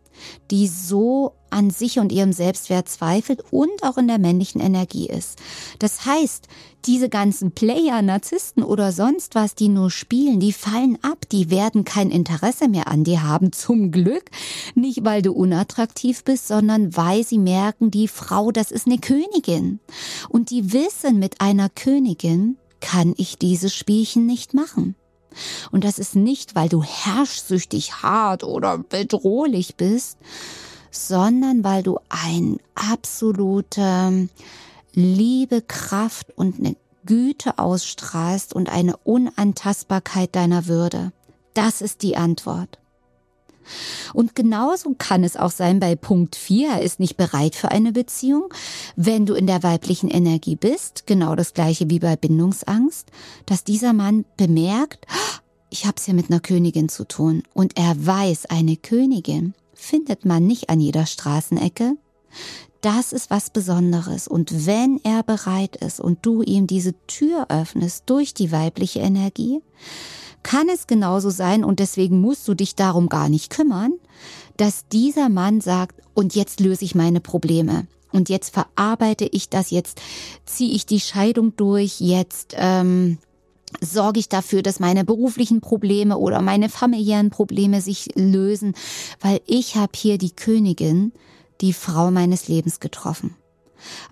die 0.51 0.67
so 0.67 1.33
an 1.49 1.69
sich 1.69 1.99
und 1.99 2.11
ihrem 2.11 2.33
Selbstwert 2.33 2.89
zweifelt 2.89 3.43
und 3.51 3.83
auch 3.83 3.97
in 3.97 4.07
der 4.07 4.19
männlichen 4.19 4.59
Energie 4.59 5.07
ist. 5.07 5.39
Das 5.79 6.05
heißt, 6.05 6.47
diese 6.85 7.09
ganzen 7.09 7.51
Player, 7.51 8.01
Narzissten 8.01 8.63
oder 8.63 8.91
sonst 8.91 9.35
was, 9.35 9.55
die 9.55 9.69
nur 9.69 9.89
spielen, 9.89 10.39
die 10.39 10.53
fallen 10.53 10.97
ab, 11.01 11.27
die 11.31 11.49
werden 11.49 11.83
kein 11.83 12.11
Interesse 12.11 12.67
mehr 12.67 12.87
an 12.87 13.03
dir 13.03 13.23
haben, 13.23 13.51
zum 13.51 13.91
Glück. 13.91 14.29
Nicht, 14.75 15.03
weil 15.05 15.21
du 15.21 15.31
unattraktiv 15.31 16.23
bist, 16.23 16.47
sondern 16.47 16.95
weil 16.95 17.23
sie 17.23 17.39
merken, 17.39 17.89
die 17.89 18.07
Frau, 18.07 18.51
das 18.51 18.71
ist 18.71 18.85
eine 18.85 18.99
Königin. 18.99 19.79
Und 20.29 20.49
die 20.49 20.73
wissen, 20.73 21.19
mit 21.19 21.41
einer 21.41 21.69
Königin 21.69 22.57
kann 22.81 23.13
ich 23.17 23.37
dieses 23.39 23.73
Spielchen 23.73 24.25
nicht 24.25 24.53
machen. 24.53 24.95
Und 25.71 25.83
das 25.83 25.99
ist 25.99 26.15
nicht, 26.15 26.55
weil 26.55 26.69
du 26.69 26.83
herrschsüchtig 26.83 28.01
hart 28.01 28.43
oder 28.43 28.77
bedrohlich 28.77 29.75
bist, 29.75 30.17
sondern 30.91 31.63
weil 31.63 31.83
du 31.83 31.99
ein 32.09 32.57
absolute 32.75 34.29
Liebe, 34.93 35.61
Kraft 35.61 36.37
und 36.37 36.59
eine 36.59 36.75
Güte 37.05 37.59
ausstrahlst 37.59 38.53
und 38.53 38.69
eine 38.69 38.97
Unantastbarkeit 38.97 40.35
deiner 40.35 40.67
Würde. 40.67 41.11
Das 41.53 41.81
ist 41.81 42.01
die 42.01 42.17
Antwort. 42.17 42.79
Und 44.13 44.35
genauso 44.35 44.95
kann 44.97 45.23
es 45.23 45.37
auch 45.37 45.51
sein 45.51 45.79
bei 45.79 45.95
Punkt 45.95 46.35
4, 46.35 46.69
er 46.69 46.81
ist 46.81 46.99
nicht 46.99 47.17
bereit 47.17 47.55
für 47.55 47.71
eine 47.71 47.91
Beziehung. 47.91 48.53
Wenn 48.95 49.25
du 49.25 49.33
in 49.33 49.47
der 49.47 49.63
weiblichen 49.63 50.09
Energie 50.09 50.55
bist, 50.55 51.07
genau 51.07 51.35
das 51.35 51.53
gleiche 51.53 51.89
wie 51.89 51.99
bei 51.99 52.15
Bindungsangst, 52.15 53.09
dass 53.45 53.63
dieser 53.63 53.93
Mann 53.93 54.25
bemerkt, 54.37 55.05
ich 55.69 55.85
habe 55.85 55.95
es 55.97 56.05
hier 56.05 56.13
mit 56.13 56.29
einer 56.29 56.39
Königin 56.39 56.89
zu 56.89 57.05
tun 57.05 57.43
und 57.53 57.77
er 57.77 58.05
weiß, 58.05 58.45
eine 58.45 58.77
Königin 58.77 59.53
findet 59.73 60.25
man 60.25 60.45
nicht 60.47 60.69
an 60.69 60.79
jeder 60.79 61.05
Straßenecke. 61.05 61.97
Das 62.81 63.13
ist 63.13 63.31
was 63.31 63.49
Besonderes. 63.49 64.27
Und 64.27 64.67
wenn 64.67 64.99
er 65.03 65.23
bereit 65.23 65.75
ist 65.75 65.99
und 65.99 66.19
du 66.25 66.43
ihm 66.43 66.67
diese 66.67 66.93
Tür 67.07 67.47
öffnest 67.49 68.03
durch 68.05 68.33
die 68.33 68.51
weibliche 68.51 68.99
Energie, 68.99 69.61
kann 70.45 70.69
es 70.69 70.85
genauso 70.85 71.31
sein, 71.31 71.63
und 71.63 71.79
deswegen 71.79 72.21
musst 72.21 72.47
du 72.47 72.53
dich 72.53 72.75
darum 72.75 73.09
gar 73.09 73.29
nicht 73.29 73.49
kümmern, 73.49 73.93
dass 74.57 74.87
dieser 74.87 75.27
Mann 75.27 75.59
sagt, 75.59 75.99
und 76.13 76.35
jetzt 76.35 76.59
löse 76.59 76.85
ich 76.85 76.93
meine 76.93 77.19
Probleme. 77.19 77.87
Und 78.11 78.29
jetzt 78.29 78.53
verarbeite 78.53 79.25
ich 79.25 79.49
das, 79.49 79.71
jetzt 79.71 79.99
ziehe 80.45 80.71
ich 80.75 80.85
die 80.85 80.99
Scheidung 80.99 81.55
durch, 81.55 81.99
jetzt 81.99 82.53
ähm, 82.57 83.17
sorge 83.81 84.19
ich 84.19 84.29
dafür, 84.29 84.61
dass 84.61 84.79
meine 84.79 85.03
beruflichen 85.03 85.61
Probleme 85.61 86.15
oder 86.19 86.43
meine 86.43 86.69
familiären 86.69 87.31
Probleme 87.31 87.81
sich 87.81 88.09
lösen, 88.13 88.75
weil 89.21 89.41
ich 89.47 89.75
habe 89.75 89.93
hier 89.95 90.19
die 90.19 90.35
Königin, 90.35 91.11
die 91.59 91.73
Frau 91.73 92.11
meines 92.11 92.47
Lebens 92.47 92.79
getroffen. 92.79 93.35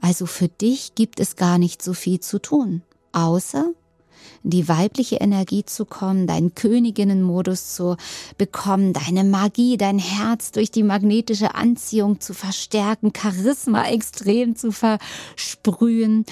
Also 0.02 0.26
für 0.26 0.48
dich 0.48 0.96
gibt 0.96 1.20
es 1.20 1.36
gar 1.36 1.60
nicht 1.60 1.84
so 1.84 1.94
viel 1.94 2.20
zu 2.22 2.40
tun, 2.40 2.82
außer 3.12 3.72
in 4.44 4.50
die 4.50 4.68
weibliche 4.68 5.18
Energie 5.18 5.66
zu 5.66 5.86
kommen, 5.86 6.28
deinen 6.28 6.56
Königinnenmodus 6.56 7.74
zu 7.74 7.98
bekommen, 8.38 8.94
deine 8.94 9.24
Magie, 9.24 9.78
dein 9.78 10.00
Herz 10.00 10.52
durch 10.52 10.72
die 10.72 10.84
magnetische 10.84 11.56
Anziehung 11.56 12.20
zu 12.20 12.34
verstärken, 12.34 13.12
Charisma 13.16 13.88
extrem 13.88 14.56
zu 14.56 14.72
versprühen. 14.72 16.26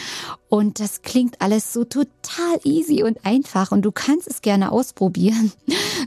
Und 0.50 0.80
das 0.80 1.02
klingt 1.02 1.42
alles 1.42 1.72
so 1.72 1.86
total 1.86 2.60
easy 2.64 3.04
und 3.04 3.26
einfach 3.26 3.72
und 3.72 3.84
du 3.84 3.92
kannst 3.92 4.28
es 4.28 4.42
gerne 4.42 4.72
ausprobieren. 4.72 5.52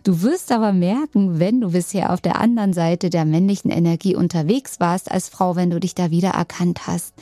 Du 0.02 0.20
wirst 0.20 0.52
aber 0.52 0.72
merken, 0.72 1.38
wenn 1.38 1.60
du 1.60 1.70
bisher 1.70 2.12
auf 2.12 2.20
der 2.20 2.38
anderen 2.38 2.74
Seite 2.74 3.08
der 3.08 3.24
männlichen 3.24 3.70
Energie 3.70 4.14
unterwegs 4.14 4.80
warst 4.80 5.10
als 5.10 5.30
Frau, 5.30 5.56
wenn 5.56 5.70
du 5.70 5.80
dich 5.80 5.94
da 5.94 6.10
wieder 6.10 6.30
erkannt 6.30 6.86
hast, 6.86 7.14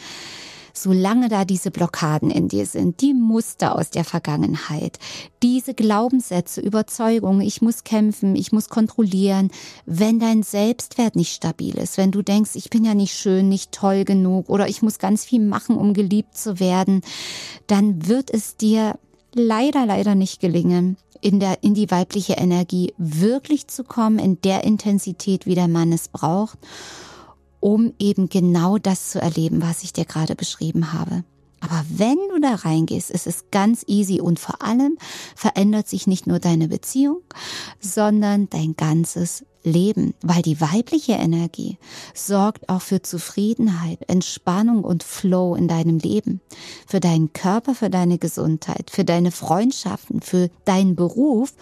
solange 0.72 1.28
da 1.28 1.44
diese 1.44 1.70
Blockaden 1.70 2.30
in 2.30 2.48
dir 2.48 2.66
sind, 2.66 3.00
die 3.00 3.14
Muster 3.14 3.76
aus 3.76 3.90
der 3.90 4.04
Vergangenheit, 4.04 4.98
diese 5.42 5.74
Glaubenssätze, 5.74 6.60
Überzeugungen, 6.60 7.40
ich 7.40 7.62
muss 7.62 7.84
kämpfen, 7.84 8.36
ich 8.36 8.52
muss 8.52 8.68
kontrollieren, 8.68 9.50
wenn 9.86 10.18
dein 10.18 10.42
Selbstwert 10.42 11.16
nicht 11.16 11.34
stabil 11.34 11.76
ist, 11.76 11.98
wenn 11.98 12.10
du 12.10 12.22
denkst, 12.22 12.52
ich 12.54 12.70
bin 12.70 12.84
ja 12.84 12.94
nicht 12.94 13.14
schön, 13.14 13.48
nicht 13.48 13.72
toll 13.72 14.04
genug 14.04 14.48
oder 14.48 14.68
ich 14.68 14.82
muss 14.82 14.98
ganz 14.98 15.24
viel 15.24 15.40
machen, 15.40 15.76
um 15.76 15.94
geliebt 15.94 16.36
zu 16.36 16.60
werden, 16.60 17.02
dann 17.66 18.06
wird 18.06 18.30
es 18.32 18.56
dir 18.56 18.98
leider, 19.34 19.86
leider 19.86 20.14
nicht 20.14 20.40
gelingen, 20.40 20.96
in 21.20 21.38
der, 21.38 21.62
in 21.62 21.74
die 21.74 21.90
weibliche 21.90 22.34
Energie 22.34 22.92
wirklich 22.98 23.68
zu 23.68 23.84
kommen, 23.84 24.18
in 24.18 24.40
der 24.42 24.64
Intensität, 24.64 25.46
wie 25.46 25.54
der 25.54 25.68
Mann 25.68 25.92
es 25.92 26.08
braucht 26.08 26.58
um 27.62 27.94
eben 28.00 28.28
genau 28.28 28.76
das 28.76 29.10
zu 29.10 29.22
erleben, 29.22 29.62
was 29.62 29.84
ich 29.84 29.92
dir 29.92 30.04
gerade 30.04 30.34
beschrieben 30.34 30.92
habe. 30.92 31.22
Aber 31.60 31.84
wenn 31.88 32.18
du 32.34 32.40
da 32.40 32.56
reingehst, 32.56 33.08
ist 33.08 33.28
es 33.28 33.44
ganz 33.52 33.84
easy 33.86 34.20
und 34.20 34.40
vor 34.40 34.62
allem 34.62 34.98
verändert 35.36 35.88
sich 35.88 36.08
nicht 36.08 36.26
nur 36.26 36.40
deine 36.40 36.66
Beziehung, 36.66 37.20
sondern 37.78 38.50
dein 38.50 38.74
ganzes 38.74 39.44
Leben, 39.62 40.12
weil 40.22 40.42
die 40.42 40.60
weibliche 40.60 41.12
Energie 41.12 41.78
sorgt 42.14 42.68
auch 42.68 42.82
für 42.82 43.00
Zufriedenheit, 43.00 44.00
Entspannung 44.08 44.82
und 44.82 45.04
Flow 45.04 45.54
in 45.54 45.68
deinem 45.68 45.98
Leben, 45.98 46.40
für 46.88 46.98
deinen 46.98 47.32
Körper, 47.32 47.76
für 47.76 47.90
deine 47.90 48.18
Gesundheit, 48.18 48.90
für 48.90 49.04
deine 49.04 49.30
Freundschaften, 49.30 50.20
für 50.20 50.50
deinen 50.64 50.96
Beruf 50.96 51.54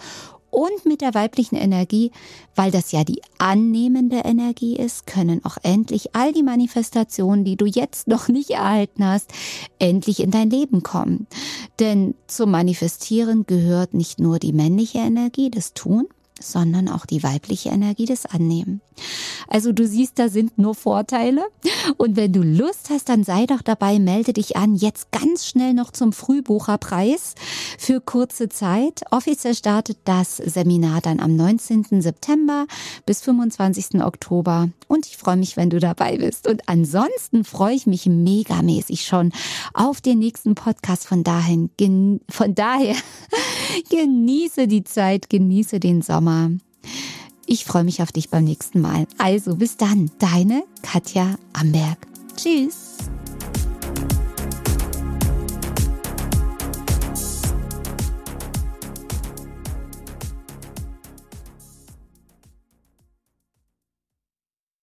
und 0.51 0.85
mit 0.85 1.01
der 1.01 1.13
weiblichen 1.13 1.55
Energie, 1.55 2.11
weil 2.55 2.69
das 2.69 2.91
ja 2.91 3.03
die 3.03 3.21
annehmende 3.37 4.17
Energie 4.17 4.75
ist, 4.75 5.07
können 5.07 5.43
auch 5.43 5.57
endlich 5.63 6.15
all 6.15 6.33
die 6.33 6.43
Manifestationen, 6.43 7.43
die 7.43 7.55
du 7.55 7.65
jetzt 7.65 8.07
noch 8.07 8.27
nicht 8.27 8.51
erhalten 8.51 9.05
hast, 9.05 9.31
endlich 9.79 10.19
in 10.19 10.31
dein 10.31 10.49
Leben 10.49 10.83
kommen. 10.83 11.27
Denn 11.79 12.13
zum 12.27 12.51
Manifestieren 12.51 13.45
gehört 13.47 13.93
nicht 13.93 14.19
nur 14.19 14.37
die 14.37 14.53
männliche 14.53 14.99
Energie, 14.99 15.49
das 15.49 15.73
Tun, 15.73 16.07
sondern 16.39 16.89
auch 16.89 17.05
die 17.05 17.23
weibliche 17.23 17.69
Energie 17.69 18.05
des 18.05 18.25
Annehmen. 18.25 18.81
Also 19.47 19.71
du 19.71 19.87
siehst, 19.87 20.19
da 20.19 20.29
sind 20.29 20.57
nur 20.57 20.75
Vorteile. 20.75 21.43
Und 21.97 22.15
wenn 22.15 22.33
du 22.33 22.41
Lust 22.41 22.89
hast, 22.89 23.09
dann 23.09 23.23
sei 23.23 23.45
doch 23.45 23.61
dabei, 23.61 23.99
melde 23.99 24.33
dich 24.33 24.55
an. 24.55 24.75
Jetzt 24.75 25.11
ganz 25.11 25.45
schnell 25.45 25.73
noch 25.73 25.91
zum 25.91 26.13
Frühbucherpreis 26.13 27.35
für 27.77 28.01
kurze 28.01 28.49
Zeit. 28.49 29.01
Offiziell 29.11 29.55
startet 29.55 29.97
das 30.05 30.37
Seminar 30.37 31.01
dann 31.01 31.19
am 31.19 31.35
19. 31.35 32.01
September 32.01 32.65
bis 33.05 33.21
25. 33.21 34.03
Oktober. 34.03 34.69
Und 34.87 35.05
ich 35.05 35.17
freue 35.17 35.37
mich, 35.37 35.57
wenn 35.57 35.69
du 35.69 35.79
dabei 35.79 36.17
bist. 36.17 36.47
Und 36.47 36.67
ansonsten 36.67 37.43
freue 37.43 37.75
ich 37.75 37.87
mich 37.87 38.05
megamäßig 38.05 39.05
schon 39.05 39.31
auf 39.73 40.01
den 40.01 40.19
nächsten 40.19 40.55
Podcast. 40.55 41.07
Von 41.07 41.23
dahin, 41.23 41.69
von 42.29 42.55
daher 42.55 42.95
genieße 43.89 44.67
die 44.67 44.83
Zeit, 44.83 45.29
genieße 45.29 45.79
den 45.79 46.01
Sommer. 46.01 46.51
Ich 47.51 47.65
freue 47.65 47.83
mich 47.83 48.01
auf 48.01 48.13
dich 48.13 48.29
beim 48.29 48.45
nächsten 48.45 48.79
Mal. 48.79 49.05
Also 49.17 49.57
bis 49.57 49.75
dann, 49.75 50.09
deine 50.19 50.63
Katja 50.83 51.35
Amberg. 51.51 51.97
Tschüss. 52.37 52.95